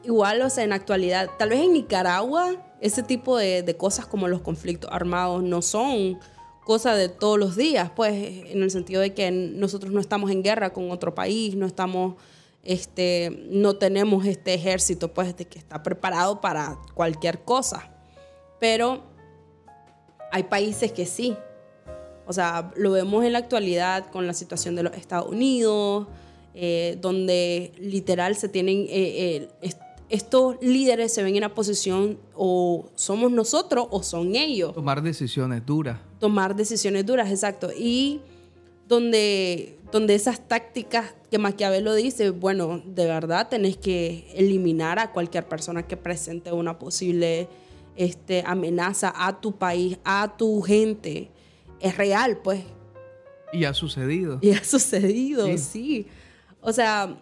igual, 0.03 0.43
o 0.43 0.51
sea, 0.51 0.65
en 0.65 0.73
actualidad, 0.73 1.31
tal 1.39 1.51
vez 1.51 1.61
en 1.61 1.73
Nicaragua, 1.73 2.57
ese 2.81 3.03
tipo 3.03 3.37
de, 3.37 3.77
cosas 3.77 4.07
como 4.07 4.29
los 4.29 4.41
conflictos 4.41 4.91
armados 4.93 5.43
no 5.43 5.63
son 5.63 6.19
cosas 6.65 6.99
de 6.99 7.09
todos 7.09 7.39
los 7.39 7.57
días, 7.57 7.91
pues, 7.95 8.13
en 8.47 8.63
el 8.63 8.71
sentido 8.71 9.01
de 9.01 9.15
que 9.15 9.31
nosotros 9.31 9.93
no 9.93 10.01
estamos 10.01 10.31
en 10.31 10.43
guerra 10.43 10.73
con 10.73 10.91
otro 10.91 11.15
país, 11.15 11.55
no 11.55 11.67
estamos, 11.67 12.17
este, 12.63 13.47
no 13.51 13.77
tenemos 13.77 14.27
este 14.27 14.55
ejército, 14.55 15.15
pues, 15.15 15.35
que 15.35 15.59
está 15.59 15.83
preparado 15.83 16.41
para 16.41 16.79
cualquier 16.95 17.41
cosa. 17.45 17.91
Pero 18.61 19.08
hay 20.31 20.45
países 20.45 20.93
que 20.93 21.07
sí. 21.07 21.37
O 22.27 22.33
sea, 22.33 22.71
lo 22.77 22.93
vemos 22.93 23.25
en 23.25 23.33
la 23.33 23.39
actualidad 23.39 24.11
con 24.11 24.27
la 24.27 24.35
situación 24.35 24.77
de 24.77 24.83
los 24.83 24.95
Estados 24.95 25.29
Unidos, 25.29 26.07
eh, 26.55 26.99
donde 27.01 27.73
literal 27.79 28.37
se 28.37 28.49
tienen, 28.49 28.87
eh, 28.91 29.49
eh, 29.63 29.71
estos 30.11 30.57
líderes 30.61 31.13
se 31.13 31.23
ven 31.23 31.37
en 31.37 31.43
la 31.43 31.55
posición 31.55 32.19
o 32.35 32.89
somos 32.95 33.31
nosotros 33.31 33.87
o 33.91 34.03
son 34.03 34.35
ellos. 34.35 34.75
Tomar 34.75 35.03
decisiones 35.03 35.65
duras. 35.65 35.99
Tomar 36.19 36.55
decisiones 36.57 37.07
duras, 37.07 37.31
exacto. 37.31 37.71
Y 37.77 38.21
donde, 38.89 39.79
donde 39.93 40.15
esas 40.15 40.47
tácticas 40.47 41.15
que 41.31 41.39
Maquiavelo 41.39 41.95
dice, 41.95 42.31
bueno, 42.31 42.83
de 42.85 43.07
verdad 43.07 43.49
tenés 43.49 43.77
que 43.77 44.27
eliminar 44.35 44.99
a 44.99 45.13
cualquier 45.13 45.47
persona 45.47 45.87
que 45.87 45.97
presente 45.97 46.53
una 46.53 46.79
posible 46.79 47.49
este, 47.99 48.45
amenaza 48.47 49.13
a 49.15 49.41
tu 49.41 49.59
país, 49.59 49.99
a 50.05 50.37
tu 50.39 50.63
gente, 50.63 51.31
es 51.81 51.97
real, 51.97 52.39
pues. 52.39 52.63
Y 53.53 53.65
ha 53.65 53.75
sucedido. 53.75 54.39
Y 54.41 54.53
ha 54.53 54.63
sucedido, 54.63 55.59
sí. 55.59 56.07
O 56.61 56.73
sea, 56.73 57.21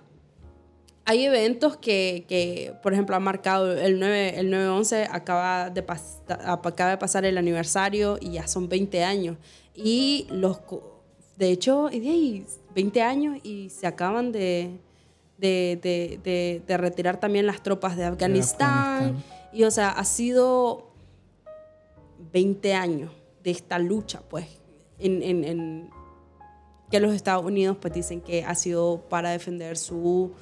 hay 1.07 1.25
eventos 1.25 1.79
que, 1.79 2.75
por 2.83 2.93
ejemplo, 2.93 3.17
ha 3.17 3.21
marcado 3.21 3.73
el 3.73 3.99
9, 3.99 4.39
el 4.39 4.53
9-11, 4.53 5.09
acaba 5.11 5.71
de, 5.71 5.83
acaba 6.29 6.91
de 6.91 6.99
pasar 6.99 7.25
el 7.25 7.39
aniversario 7.39 8.19
y 8.21 8.33
ya 8.33 8.47
son 8.47 8.69
20 8.69 9.03
años. 9.03 9.39
Y 9.75 10.27
los, 10.31 10.61
de 11.39 11.53
hecho, 11.53 11.89
20 12.75 13.03
años 13.03 13.39
y 13.43 13.71
se 13.71 13.87
acaban 13.87 14.31
de, 14.31 14.79
de, 15.39 16.63
retirar 16.69 17.19
también 17.19 17.47
las 17.47 17.63
tropas 17.63 17.97
de 17.97 18.05
Afganistán. 18.05 19.23
Y 19.53 19.65
o 19.65 19.71
sea, 19.71 19.91
ha 19.91 20.05
sido 20.05 20.91
20 22.33 22.75
años 22.75 23.13
de 23.43 23.51
esta 23.51 23.79
lucha, 23.79 24.23
pues, 24.29 24.47
en, 24.99 25.91
que 26.91 27.01
los 27.01 27.13
Estados 27.15 27.45
Unidos 27.45 27.77
pues 27.81 27.93
dicen 27.93 28.21
que 28.21 28.45
ha 28.45 28.55
sido 28.55 29.07
para 29.09 29.31
defender 29.31 29.77
su, 29.77 30.33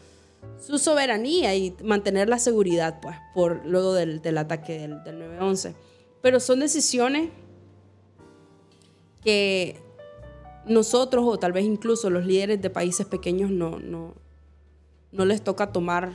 su 0.58 0.78
soberanía 0.78 1.54
y 1.54 1.74
mantener 1.82 2.28
la 2.28 2.38
seguridad, 2.38 3.00
pues, 3.00 3.16
por 3.34 3.64
luego 3.66 3.94
del, 3.94 4.38
ataque 4.38 4.78
del, 4.78 5.00
9-11. 5.38 5.74
Pero 6.20 6.40
son 6.40 6.60
decisiones 6.60 7.30
que 9.22 9.80
nosotros 10.66 11.24
o 11.26 11.38
tal 11.38 11.52
vez 11.52 11.64
incluso 11.64 12.10
los 12.10 12.26
líderes 12.26 12.60
de 12.60 12.70
países 12.70 13.06
pequeños 13.06 13.50
no, 13.50 13.78
no, 13.78 14.14
no 15.12 15.24
les 15.24 15.42
toca 15.42 15.72
tomar 15.72 16.12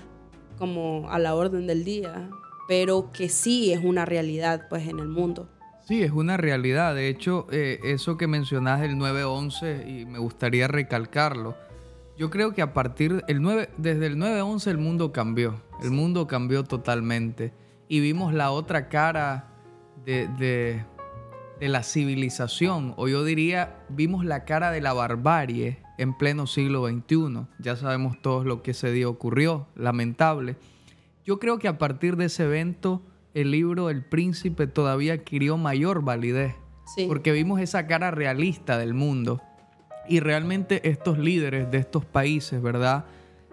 como 0.58 1.10
a 1.10 1.20
la 1.20 1.36
orden 1.36 1.68
del 1.68 1.84
día 1.84 2.30
pero 2.70 3.12
que 3.12 3.30
sí 3.30 3.74
es 3.74 3.84
una 3.84 4.06
realidad 4.06 4.68
pues 4.70 4.88
en 4.88 5.00
el 5.00 5.08
mundo. 5.08 5.50
Sí, 5.88 6.04
es 6.04 6.12
una 6.12 6.38
realidad. 6.38 6.94
De 6.94 7.10
hecho, 7.10 7.48
eh, 7.52 7.80
eso 7.82 8.16
que 8.16 8.28
mencionas 8.28 8.80
del 8.80 8.96
9-11, 8.96 9.88
y 9.88 10.06
me 10.06 10.20
gustaría 10.20 10.68
recalcarlo, 10.68 11.58
yo 12.16 12.30
creo 12.30 12.54
que 12.54 12.62
a 12.62 12.72
partir 12.72 13.26
del 13.26 13.42
9, 13.42 13.72
desde 13.78 14.06
el 14.06 14.18
9-11 14.18 14.68
el 14.68 14.78
mundo 14.78 15.12
cambió, 15.12 15.64
el 15.82 15.90
mundo 15.90 16.28
cambió 16.28 16.64
totalmente 16.64 17.54
y 17.88 18.02
vimos 18.02 18.36
la 18.36 18.52
otra 18.52 18.88
cara 18.88 19.48
de, 20.06 20.28
de, 20.38 20.86
de 21.60 21.70
la 21.70 21.82
civilización, 21.82 22.94
o 22.98 23.08
yo 23.08 23.24
diría, 23.24 23.84
vimos 23.90 24.26
la 24.26 24.46
cara 24.46 24.70
de 24.70 24.82
la 24.82 24.94
barbarie 24.94 25.80
en 25.98 26.16
pleno 26.16 26.46
siglo 26.46 26.88
XXI. 26.88 27.48
Ya 27.58 27.76
sabemos 27.76 28.22
todos 28.22 28.46
lo 28.46 28.62
que 28.62 28.72
ese 28.72 28.92
día 28.92 29.10
ocurrió, 29.10 29.66
lamentable. 29.76 30.56
Yo 31.30 31.38
creo 31.38 31.60
que 31.60 31.68
a 31.68 31.78
partir 31.78 32.16
de 32.16 32.26
ese 32.26 32.46
evento 32.46 33.04
el 33.36 33.52
libro 33.52 33.92
El 33.92 34.04
Príncipe 34.04 34.66
todavía 34.66 35.14
adquirió 35.14 35.58
mayor 35.58 36.04
validez, 36.04 36.56
porque 37.08 37.32
vimos 37.32 37.62
esa 37.62 37.86
cara 37.86 38.10
realista 38.10 38.80
del 38.80 38.96
mundo. 38.96 39.40
Y 40.08 40.22
realmente 40.22 40.90
estos 40.90 41.20
líderes 41.20 41.70
de 41.70 41.78
estos 41.78 42.04
países, 42.04 42.60
¿verdad? 42.64 43.06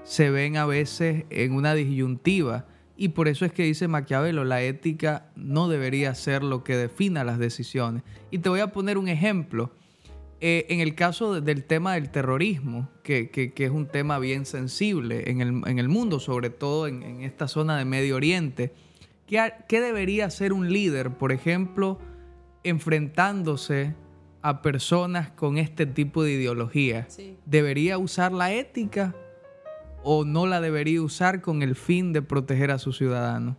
Se 0.05 0.31
ven 0.31 0.57
a 0.57 0.65
veces 0.65 1.27
en 1.29 1.53
una 1.53 1.75
disyuntiva. 1.75 2.65
Y 2.97 3.09
por 3.09 3.29
eso 3.29 3.45
es 3.45 3.53
que 3.53 3.65
dice 3.65 3.89
Maquiavelo, 3.89 4.47
la 4.47 4.62
ética 4.62 5.27
no 5.37 5.69
debería 5.69 6.15
ser 6.15 6.43
lo 6.43 6.65
que 6.65 6.79
defina 6.79 7.25
las 7.25 7.39
decisiones. 7.39 8.05
Y 8.31 8.39
te 8.39 8.49
voy 8.49 8.61
a 8.61 8.73
poner 8.73 8.97
un 8.97 9.09
ejemplo. 9.09 9.71
Eh, 10.40 10.66
en 10.68 10.81
el 10.81 10.94
caso 10.94 11.40
del 11.40 11.64
tema 11.64 11.94
del 11.94 12.11
terrorismo, 12.11 12.90
que, 13.03 13.31
es 13.57 13.70
un 13.70 13.87
tema 13.87 14.18
bien 14.18 14.44
sensible 14.44 15.31
en 15.31 15.40
el, 15.40 15.88
mundo, 15.88 16.20
sobre 16.20 16.51
todo 16.51 16.87
en, 16.88 17.22
esta 17.22 17.49
zona 17.49 17.79
de 17.79 17.87
Medio 17.87 18.16
Oriente, 18.16 18.75
¿qué, 19.27 19.53
¿qué, 19.66 19.81
debería 19.81 20.27
hacer 20.27 20.53
un 20.53 20.70
líder, 20.70 21.12
por 21.12 21.33
ejemplo, 21.33 21.99
enfrentándose 22.64 23.94
a 24.42 24.61
personas 24.61 25.31
con 25.31 25.57
este 25.57 25.87
tipo 25.87 26.22
de 26.22 26.33
ideología? 26.33 27.09
¿Debería 27.46 27.96
usar 27.96 28.33
la 28.33 28.53
ética 28.53 29.14
o 30.05 30.25
no 30.25 30.46
la 30.46 30.61
debería 30.61 31.01
usar 31.01 31.40
con 31.40 31.62
el 31.62 31.75
fin 31.75 32.12
de 32.12 32.20
proteger 32.20 32.70
a 32.70 32.79
sus 32.79 32.99
ciudadanos? 32.99 33.57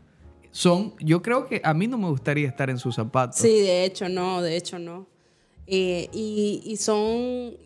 Son, 0.51 0.93
yo 0.99 1.21
creo 1.21 1.47
que 1.47 1.59
a 1.63 1.73
mí 1.73 1.87
no 1.87 1.97
me 1.97 2.07
gustaría 2.07 2.47
estar 2.47 2.69
en 2.69 2.77
sus 2.77 2.95
zapatos. 2.95 3.37
Sí, 3.37 3.59
de 3.59 3.83
hecho 3.83 4.07
no, 4.09 4.41
de 4.41 4.55
hecho 4.55 4.77
no. 4.79 5.07
Eh, 5.67 6.09
y, 6.13 6.77
son, 6.77 7.57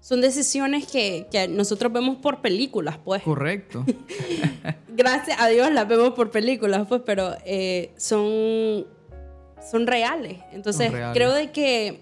son 0.00 0.20
decisiones 0.20 0.86
que, 0.86 1.26
nosotros 1.50 1.92
vemos 1.92 2.16
por 2.16 2.40
películas, 2.40 2.98
pues. 3.04 3.22
Correcto. 3.22 3.84
Gracias 4.88 5.38
a 5.40 5.48
Dios 5.48 5.70
las 5.72 5.86
vemos 5.86 6.10
por 6.10 6.30
películas, 6.30 6.86
pues, 6.88 7.02
pero 7.04 7.34
eh, 7.44 7.92
son, 7.96 8.86
son 9.70 9.86
reales. 9.86 10.38
Entonces, 10.52 10.90
creo 11.12 11.32
de 11.32 11.52
que, 11.52 12.00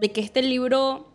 de 0.00 0.12
que 0.12 0.20
este 0.20 0.42
libro 0.42 1.08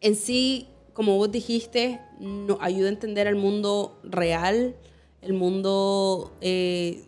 en 0.00 0.16
sí 0.16 0.70
como 1.00 1.16
vos 1.16 1.32
dijiste, 1.32 1.98
nos 2.18 2.58
ayuda 2.60 2.88
a 2.88 2.92
entender 2.92 3.26
el 3.26 3.36
mundo 3.36 3.98
real, 4.02 4.76
el 5.22 5.32
mundo 5.32 6.36
eh, 6.42 7.04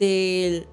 de, 0.00 0.66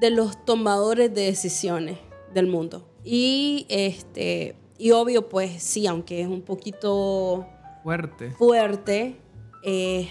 de 0.00 0.10
los 0.10 0.44
tomadores 0.44 1.14
de 1.14 1.22
decisiones 1.22 1.98
del 2.34 2.46
mundo. 2.46 2.88
Y, 3.04 3.66
este, 3.68 4.54
y 4.78 4.90
obvio, 4.90 5.28
pues 5.28 5.62
sí, 5.62 5.86
aunque 5.86 6.20
es 6.20 6.28
un 6.28 6.42
poquito 6.42 7.46
fuerte, 7.82 8.30
fuerte 8.32 9.16
eh, 9.62 10.08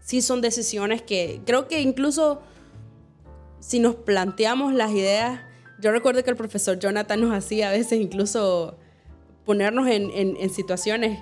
sí 0.00 0.22
son 0.22 0.40
decisiones 0.40 1.02
que 1.02 1.40
creo 1.44 1.68
que 1.68 1.80
incluso 1.80 2.40
si 3.60 3.78
nos 3.78 3.94
planteamos 3.94 4.74
las 4.74 4.90
ideas, 4.90 5.40
yo 5.80 5.92
recuerdo 5.92 6.22
que 6.24 6.30
el 6.30 6.36
profesor 6.36 6.78
Jonathan 6.78 7.20
nos 7.20 7.32
hacía 7.32 7.68
a 7.68 7.72
veces 7.72 8.00
incluso 8.00 8.76
ponernos 9.44 9.88
en, 9.88 10.10
en, 10.14 10.50
situaciones 10.50 11.20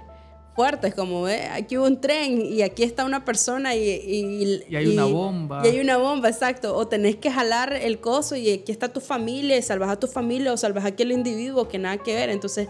fuertes, 0.54 0.94
como 0.94 1.22
ve 1.22 1.46
aquí 1.46 1.78
hubo 1.78 1.86
un 1.86 2.00
tren 2.00 2.44
y 2.44 2.62
aquí 2.62 2.82
está 2.82 3.04
una 3.04 3.24
persona 3.24 3.74
y, 3.74 3.80
y, 3.80 4.64
y 4.68 4.76
hay 4.76 4.86
una 4.86 5.04
bomba. 5.04 5.62
Y 5.64 5.68
hay 5.68 5.80
una 5.80 5.96
bomba, 5.96 6.28
exacto. 6.28 6.76
O 6.76 6.86
tenés 6.86 7.16
que 7.16 7.30
jalar 7.30 7.72
el 7.72 8.00
coso 8.00 8.36
y 8.36 8.50
aquí 8.50 8.72
está 8.72 8.88
tu 8.88 9.00
familia 9.00 9.56
y 9.56 9.62
salvas 9.62 9.90
a 9.90 9.98
tu 9.98 10.06
familia 10.06 10.52
o 10.52 10.56
salvas 10.56 10.84
a 10.84 10.88
aquel 10.88 11.12
individuo 11.12 11.68
que 11.68 11.78
nada 11.78 11.98
que 11.98 12.14
ver. 12.14 12.30
Entonces, 12.30 12.68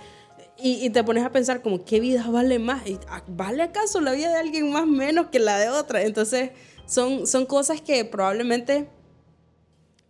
y, 0.62 0.84
y, 0.84 0.90
te 0.90 1.02
pones 1.02 1.24
a 1.24 1.32
pensar 1.32 1.62
como, 1.62 1.84
¿qué 1.84 2.00
vida 2.00 2.26
vale 2.30 2.58
más? 2.58 2.82
Ah, 3.08 3.22
¿Vale 3.26 3.62
acaso 3.62 4.00
la 4.00 4.12
vida 4.12 4.28
de 4.30 4.36
alguien 4.36 4.70
más 4.70 4.86
menos 4.86 5.28
que 5.28 5.38
la 5.38 5.58
de 5.58 5.70
otra? 5.70 6.02
Entonces, 6.02 6.50
son, 6.86 7.26
son 7.26 7.46
cosas 7.46 7.80
que 7.80 8.04
probablemente 8.04 8.88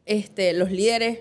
este, 0.07 0.53
los 0.55 0.73
líderes 0.73 1.21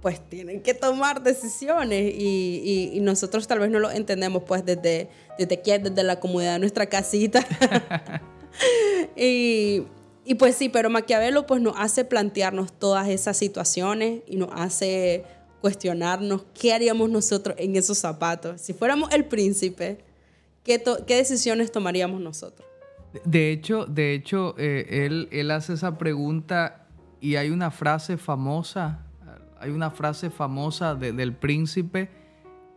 pues 0.00 0.20
tienen 0.28 0.62
que 0.62 0.74
tomar 0.74 1.22
decisiones 1.22 2.14
y, 2.16 2.92
y, 2.94 3.00
nosotros 3.00 3.48
tal 3.48 3.58
vez 3.58 3.70
no 3.70 3.80
lo 3.80 3.90
entendemos 3.90 4.44
pues 4.44 4.64
desde, 4.64 5.08
desde 5.38 5.54
aquí, 5.56 5.70
desde 5.70 6.02
la 6.04 6.20
comodidad 6.20 6.54
de 6.54 6.58
nuestra 6.60 6.86
casita. 6.86 7.44
y, 9.16 9.82
y, 10.24 10.34
pues 10.36 10.54
sí, 10.54 10.68
pero 10.68 10.88
Maquiavelo 10.88 11.46
pues 11.46 11.60
nos 11.60 11.74
hace 11.76 12.04
plantearnos 12.04 12.72
todas 12.72 13.08
esas 13.08 13.36
situaciones 13.36 14.22
y 14.26 14.36
nos 14.36 14.50
hace 14.52 15.24
cuestionarnos 15.60 16.44
qué 16.54 16.72
haríamos 16.72 17.10
nosotros 17.10 17.56
en 17.58 17.74
esos 17.74 17.98
zapatos. 17.98 18.60
Si 18.60 18.72
fuéramos 18.74 19.12
el 19.12 19.24
príncipe, 19.24 19.98
¿qué, 20.62 20.80
qué 21.08 21.16
decisiones 21.16 21.72
tomaríamos 21.72 22.20
nosotros? 22.20 22.68
De 23.24 23.50
hecho, 23.50 23.84
de 23.86 24.14
hecho 24.14 24.54
eh, 24.58 25.06
él, 25.06 25.28
él 25.32 25.50
hace 25.50 25.72
esa 25.72 25.98
pregunta 25.98 26.86
y 27.20 27.34
hay 27.34 27.50
una 27.50 27.72
frase 27.72 28.16
famosa 28.16 29.07
hay 29.60 29.70
una 29.70 29.90
frase 29.90 30.30
famosa 30.30 30.94
del 30.94 31.32
príncipe 31.34 32.08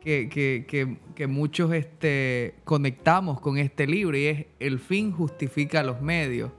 que, 0.01 1.27
muchos 1.27 1.73
este, 1.73 2.55
conectamos 2.63 3.39
con 3.39 3.57
este 3.57 3.85
libro 3.87 4.17
y 4.17 4.25
es 4.25 4.45
el 4.59 4.79
fin 4.79 5.11
justifica 5.11 5.83
los 5.83 6.01
medios. 6.01 6.51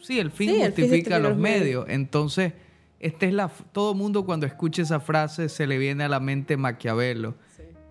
sí, 0.00 0.18
el 0.18 0.30
fin 0.30 0.60
justifica 0.60 1.18
los, 1.18 1.36
medios. 1.36 1.86
Entonces, 1.88 2.52
esta 3.00 3.26
es 3.26 3.32
la, 3.32 3.48
todo 3.48 3.94
mundo 3.94 4.24
cuando 4.26 4.46
escucha 4.46 4.82
esa 4.82 5.00
frase 5.00 5.48
se 5.48 5.66
le 5.66 5.78
viene 5.78 6.04
a 6.04 6.08
la 6.08 6.20
mente 6.20 6.56
Maquiavelo. 6.56 7.34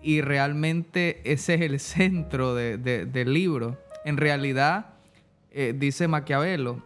Y 0.00 0.20
realmente 0.20 1.20
ese 1.24 1.54
es 1.54 1.60
el 1.62 1.80
centro 1.80 2.54
del 2.54 3.32
libro. 3.32 3.78
En 4.04 4.16
realidad, 4.16 4.94
eh, 5.50 5.74
dice 5.76 6.06
Maquiavelo, 6.06 6.82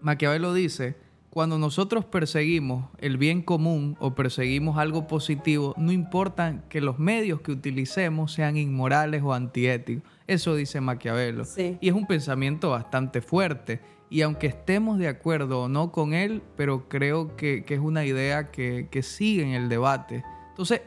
Maquiavelo 0.00 0.52
dice, 0.52 0.96
cuando 1.30 1.58
nosotros 1.58 2.04
perseguimos 2.04 2.86
el 2.98 3.16
bien 3.16 3.42
común 3.42 3.96
o 4.00 4.16
perseguimos 4.16 4.78
algo 4.78 5.06
positivo, 5.06 5.74
no 5.76 5.92
importa 5.92 6.64
que 6.68 6.80
los 6.80 6.98
medios 6.98 7.40
que 7.40 7.52
utilicemos 7.52 8.32
sean 8.32 8.56
inmorales 8.56 9.22
o 9.22 9.32
antiéticos. 9.32 10.10
Eso 10.26 10.56
dice 10.56 10.80
Maquiavelo. 10.80 11.44
Y 11.56 11.88
es 11.88 11.94
un 11.94 12.06
pensamiento 12.06 12.70
bastante 12.70 13.20
fuerte. 13.20 13.80
Y 14.10 14.22
aunque 14.22 14.48
estemos 14.48 14.98
de 14.98 15.06
acuerdo 15.06 15.62
o 15.62 15.68
no 15.68 15.92
con 15.92 16.14
él, 16.14 16.42
pero 16.56 16.88
creo 16.88 17.36
que, 17.36 17.64
es 17.66 17.78
una 17.78 18.04
idea 18.04 18.50
que, 18.50 19.02
sigue 19.02 19.44
en 19.44 19.50
el 19.50 19.68
debate. 19.68 20.24
Entonces, 20.48 20.82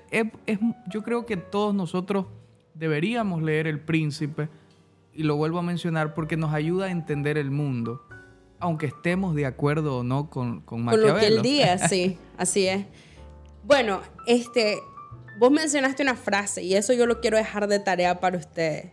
yo 0.89 1.03
creo 1.03 1.25
que 1.25 1.38
todos 1.38 1.73
nosotros 1.73 2.25
deberíamos 2.73 3.41
leer 3.41 3.65
El 3.65 3.79
Príncipe, 3.79 4.49
y 5.15 5.23
lo 5.23 5.36
vuelvo 5.36 5.60
a 5.60 5.62
mencionar 5.62 6.15
porque 6.15 6.38
nos 6.38 6.53
ayuda 6.53 6.88
a 6.88 6.91
entender 6.91 7.38
el 7.38 7.51
mundo 7.51 8.01
aunque 8.63 8.86
estemos 8.86 9.36
de 9.36 9.45
acuerdo 9.45 9.97
o 9.97 10.04
no 10.04 10.30
con, 10.30 10.62
con 10.62 10.84
Maquiavelo. 10.84 11.13
Con 11.13 11.15
lo 11.15 11.19
que 11.19 11.36
él 11.36 11.41
diga, 11.41 11.78
sí, 11.89 12.17
así 12.38 12.65
es. 12.65 12.86
Bueno, 13.63 14.02
este, 14.26 14.80
vos 15.38 15.52
mencionaste 15.52 16.02
una 16.02 16.15
frase 16.15 16.63
y 16.63 16.73
eso 16.76 16.93
yo 16.93 17.06
lo 17.06 17.19
quiero 17.19 17.36
dejar 17.36 17.67
de 17.67 17.80
tarea 17.80 18.21
para 18.21 18.38
ustedes. 18.38 18.91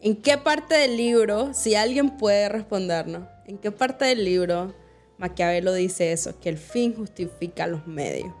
¿En 0.00 0.16
qué 0.16 0.36
parte 0.36 0.74
del 0.74 0.96
libro, 0.96 1.54
si 1.54 1.76
alguien 1.76 2.16
puede 2.16 2.48
respondernos, 2.48 3.28
en 3.46 3.58
qué 3.58 3.70
parte 3.70 4.04
del 4.04 4.24
libro 4.24 4.74
Maquiavelo 5.16 5.72
dice 5.72 6.10
eso, 6.10 6.38
que 6.40 6.48
el 6.48 6.58
fin 6.58 6.94
justifica 6.96 7.68
los 7.68 7.86
medios? 7.86 8.32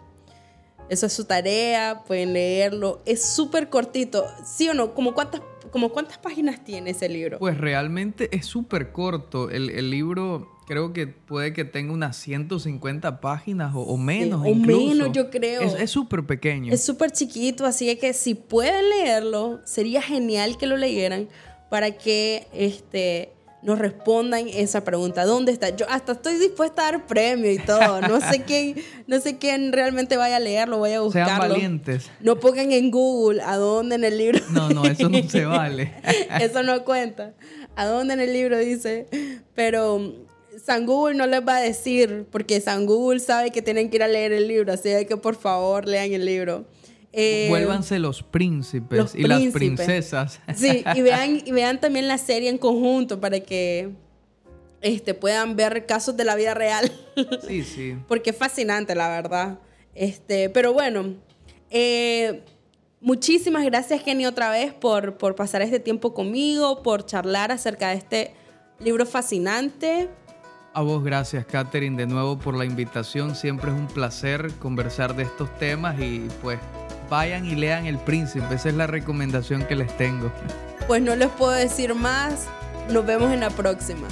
Eso 0.88 1.06
es 1.06 1.12
su 1.12 1.24
tarea, 1.24 2.02
pueden 2.04 2.32
leerlo. 2.32 3.00
Es 3.04 3.22
súper 3.22 3.68
cortito. 3.68 4.26
¿Sí 4.44 4.68
o 4.68 4.74
no? 4.74 4.94
¿Como 4.94 5.14
cuántas 5.14 5.42
como 5.70 5.90
cuántas 5.90 6.18
páginas 6.18 6.64
tiene 6.64 6.90
ese 6.90 7.08
libro? 7.08 7.38
Pues 7.38 7.58
realmente 7.58 8.28
es 8.36 8.46
súper 8.46 8.92
corto. 8.92 9.50
El, 9.50 9.90
libro 9.90 10.48
creo 10.66 10.92
que 10.92 11.06
puede 11.06 11.52
que 11.52 11.64
tenga 11.64 11.92
unas 11.92 12.16
150 12.16 13.20
páginas 13.20 13.72
o, 13.74 13.96
menos. 13.96 14.42
o 14.46 14.54
menos, 14.54 15.12
yo 15.12 15.30
creo. 15.30 15.62
Es 15.62 15.90
súper 15.90 16.24
pequeño. 16.24 16.72
Es 16.72 16.84
súper 16.84 17.10
chiquito, 17.10 17.64
así 17.64 17.94
que 17.96 18.12
si 18.12 18.34
pueden 18.34 18.88
leerlo, 18.90 19.60
sería 19.64 20.02
genial 20.02 20.58
que 20.58 20.66
lo 20.66 20.76
leyeran 20.76 21.28
para 21.70 21.92
que 21.92 22.46
este 22.52 23.32
nos 23.68 23.78
respondan 23.78 24.48
esa 24.48 24.82
pregunta. 24.82 25.26
¿Dónde 25.26 25.52
está? 25.52 25.68
Yo 25.68 25.84
hasta 25.90 26.12
estoy 26.12 26.38
dispuesta 26.38 26.88
a 26.88 26.92
dar 26.92 27.06
premio 27.06 27.52
y 27.52 27.58
todo. 27.58 28.00
No 28.00 28.18
sé 28.18 28.42
quién, 28.46 28.76
no 29.06 29.20
sé 29.20 29.36
quién 29.36 29.72
realmente 29.72 30.16
vaya 30.16 30.36
a 30.36 30.40
leerlo, 30.40 30.78
voy 30.78 30.92
a 30.92 31.02
buscarlo. 31.02 31.28
Sean 31.28 31.38
valientes. 31.38 32.10
No 32.20 32.40
pongan 32.40 32.72
en 32.72 32.90
Google 32.90 33.42
a 33.42 33.56
dónde 33.56 33.96
en 33.96 34.04
el 34.04 34.16
libro. 34.16 34.40
No, 34.52 34.70
no, 34.70 34.86
eso 34.86 35.10
no 35.10 35.22
se 35.22 35.44
vale. 35.44 35.92
eso 36.40 36.62
no 36.62 36.82
cuenta. 36.84 37.34
A 37.76 37.84
dónde 37.84 38.14
en 38.14 38.20
el 38.20 38.32
libro 38.32 38.56
dice. 38.58 39.06
Pero 39.54 40.14
San 40.64 40.86
Google 40.86 41.14
no 41.14 41.26
les 41.26 41.46
va 41.46 41.58
a 41.58 41.60
decir, 41.60 42.24
porque 42.32 42.62
San 42.62 42.86
Google 42.86 43.20
sabe 43.20 43.50
que 43.50 43.60
tienen 43.60 43.90
que 43.90 43.96
ir 43.96 44.02
a 44.02 44.08
leer 44.08 44.32
el 44.32 44.48
libro, 44.48 44.72
así 44.72 44.88
que 45.06 45.18
por 45.18 45.36
favor 45.36 45.86
lean 45.86 46.10
el 46.14 46.24
libro. 46.24 46.64
Eh, 47.12 47.46
Vuélvanse 47.48 47.98
los 47.98 48.22
príncipes 48.22 49.14
y 49.14 49.22
las 49.22 49.42
princesas. 49.52 50.40
Sí, 50.54 50.84
y 50.94 51.00
vean, 51.02 51.42
y 51.44 51.52
vean 51.52 51.80
también 51.80 52.06
la 52.06 52.18
serie 52.18 52.50
en 52.50 52.58
conjunto 52.58 53.20
para 53.20 53.40
que 53.40 53.90
este, 54.80 55.14
puedan 55.14 55.56
ver 55.56 55.86
casos 55.86 56.16
de 56.16 56.24
la 56.24 56.34
vida 56.34 56.54
real. 56.54 56.92
Sí, 57.48 57.64
sí. 57.64 57.96
Porque 58.06 58.30
es 58.30 58.36
fascinante, 58.36 58.94
la 58.94 59.08
verdad. 59.08 59.58
Este, 59.94 60.50
pero 60.50 60.72
bueno, 60.72 61.14
eh, 61.68 62.44
muchísimas 63.00 63.64
gracias, 63.64 64.04
Kenny, 64.04 64.24
otra 64.24 64.50
vez 64.50 64.72
por, 64.72 65.18
por 65.18 65.34
pasar 65.34 65.62
este 65.62 65.80
tiempo 65.80 66.14
conmigo, 66.14 66.82
por 66.84 67.04
charlar 67.04 67.50
acerca 67.50 67.88
de 67.88 67.96
este 67.96 68.34
libro 68.78 69.04
fascinante. 69.04 70.08
A 70.74 70.82
vos 70.82 71.02
gracias, 71.02 71.44
Katherine, 71.44 71.96
de 71.96 72.06
nuevo 72.06 72.38
por 72.38 72.56
la 72.56 72.64
invitación. 72.64 73.34
Siempre 73.34 73.72
es 73.72 73.76
un 73.76 73.88
placer 73.88 74.52
conversar 74.60 75.16
de 75.16 75.24
estos 75.24 75.52
temas 75.58 75.98
y 75.98 76.28
pues 76.40 76.60
vayan 77.08 77.44
y 77.44 77.54
lean 77.54 77.86
El 77.86 77.98
Príncipe. 77.98 78.54
Esa 78.54 78.68
es 78.68 78.74
la 78.74 78.86
recomendación 78.86 79.64
que 79.64 79.76
les 79.76 79.96
tengo. 79.96 80.32
Pues 80.86 81.02
no 81.02 81.16
les 81.16 81.28
puedo 81.28 81.52
decir 81.52 81.94
más. 81.94 82.46
Nos 82.90 83.04
vemos 83.04 83.32
en 83.32 83.40
la 83.40 83.50
próxima. 83.50 84.08